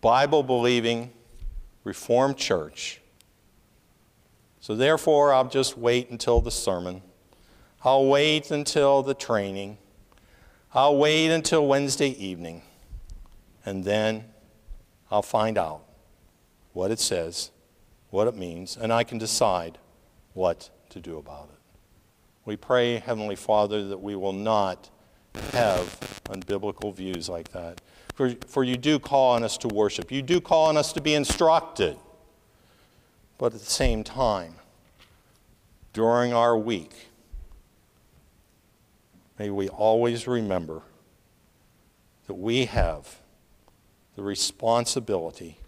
Bible 0.00 0.42
believing 0.42 1.12
Reformed 1.84 2.36
church. 2.36 3.00
So 4.60 4.76
therefore, 4.76 5.32
I'll 5.32 5.48
just 5.48 5.78
wait 5.78 6.10
until 6.10 6.40
the 6.40 6.50
sermon. 6.50 7.02
I'll 7.82 8.06
wait 8.06 8.50
until 8.50 9.02
the 9.02 9.14
training. 9.14 9.78
I'll 10.74 10.96
wait 10.96 11.30
until 11.30 11.66
Wednesday 11.66 12.10
evening. 12.10 12.62
And 13.64 13.84
then 13.84 14.26
I'll 15.10 15.22
find 15.22 15.56
out 15.56 15.82
what 16.72 16.90
it 16.90 17.00
says, 17.00 17.50
what 18.10 18.26
it 18.26 18.36
means, 18.36 18.76
and 18.76 18.92
I 18.92 19.04
can 19.04 19.18
decide 19.18 19.78
what 20.34 20.70
to 20.90 21.00
do 21.00 21.18
about 21.18 21.48
it. 21.52 21.58
We 22.44 22.56
pray, 22.56 22.98
Heavenly 22.98 23.36
Father, 23.36 23.86
that 23.88 23.98
we 23.98 24.16
will 24.16 24.32
not 24.32 24.90
have 25.52 26.20
unbiblical 26.28 26.94
views 26.94 27.28
like 27.28 27.52
that. 27.52 27.80
For, 28.14 28.30
for 28.46 28.64
you 28.64 28.76
do 28.76 28.98
call 28.98 29.34
on 29.34 29.44
us 29.44 29.56
to 29.58 29.68
worship, 29.68 30.10
you 30.10 30.22
do 30.22 30.40
call 30.40 30.66
on 30.66 30.76
us 30.76 30.92
to 30.94 31.00
be 31.00 31.14
instructed. 31.14 31.96
But 33.38 33.54
at 33.54 33.60
the 33.60 33.66
same 33.66 34.04
time, 34.04 34.56
during 35.92 36.32
our 36.32 36.56
week, 36.58 36.92
may 39.38 39.50
we 39.50 39.68
always 39.68 40.26
remember 40.26 40.82
that 42.26 42.34
we 42.34 42.66
have 42.66 43.20
the 44.16 44.22
responsibility 44.22 45.58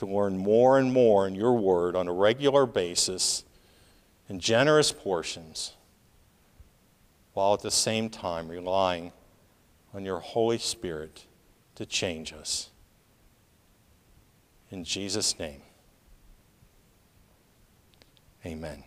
to 0.00 0.06
learn 0.06 0.38
more 0.38 0.78
and 0.78 0.94
more 0.94 1.28
in 1.28 1.34
your 1.34 1.52
word 1.52 1.94
on 1.94 2.08
a 2.08 2.12
regular 2.12 2.64
basis 2.64 3.44
in 4.30 4.40
generous 4.40 4.92
portions, 4.92 5.74
while 7.34 7.52
at 7.52 7.60
the 7.60 7.70
same 7.70 8.08
time 8.08 8.48
relying 8.48 9.12
on 9.92 10.06
your 10.06 10.20
Holy 10.20 10.56
Spirit 10.56 11.26
to 11.74 11.84
change 11.84 12.32
us. 12.32 12.70
In 14.70 14.84
Jesus' 14.84 15.38
name, 15.38 15.60
amen. 18.46 18.84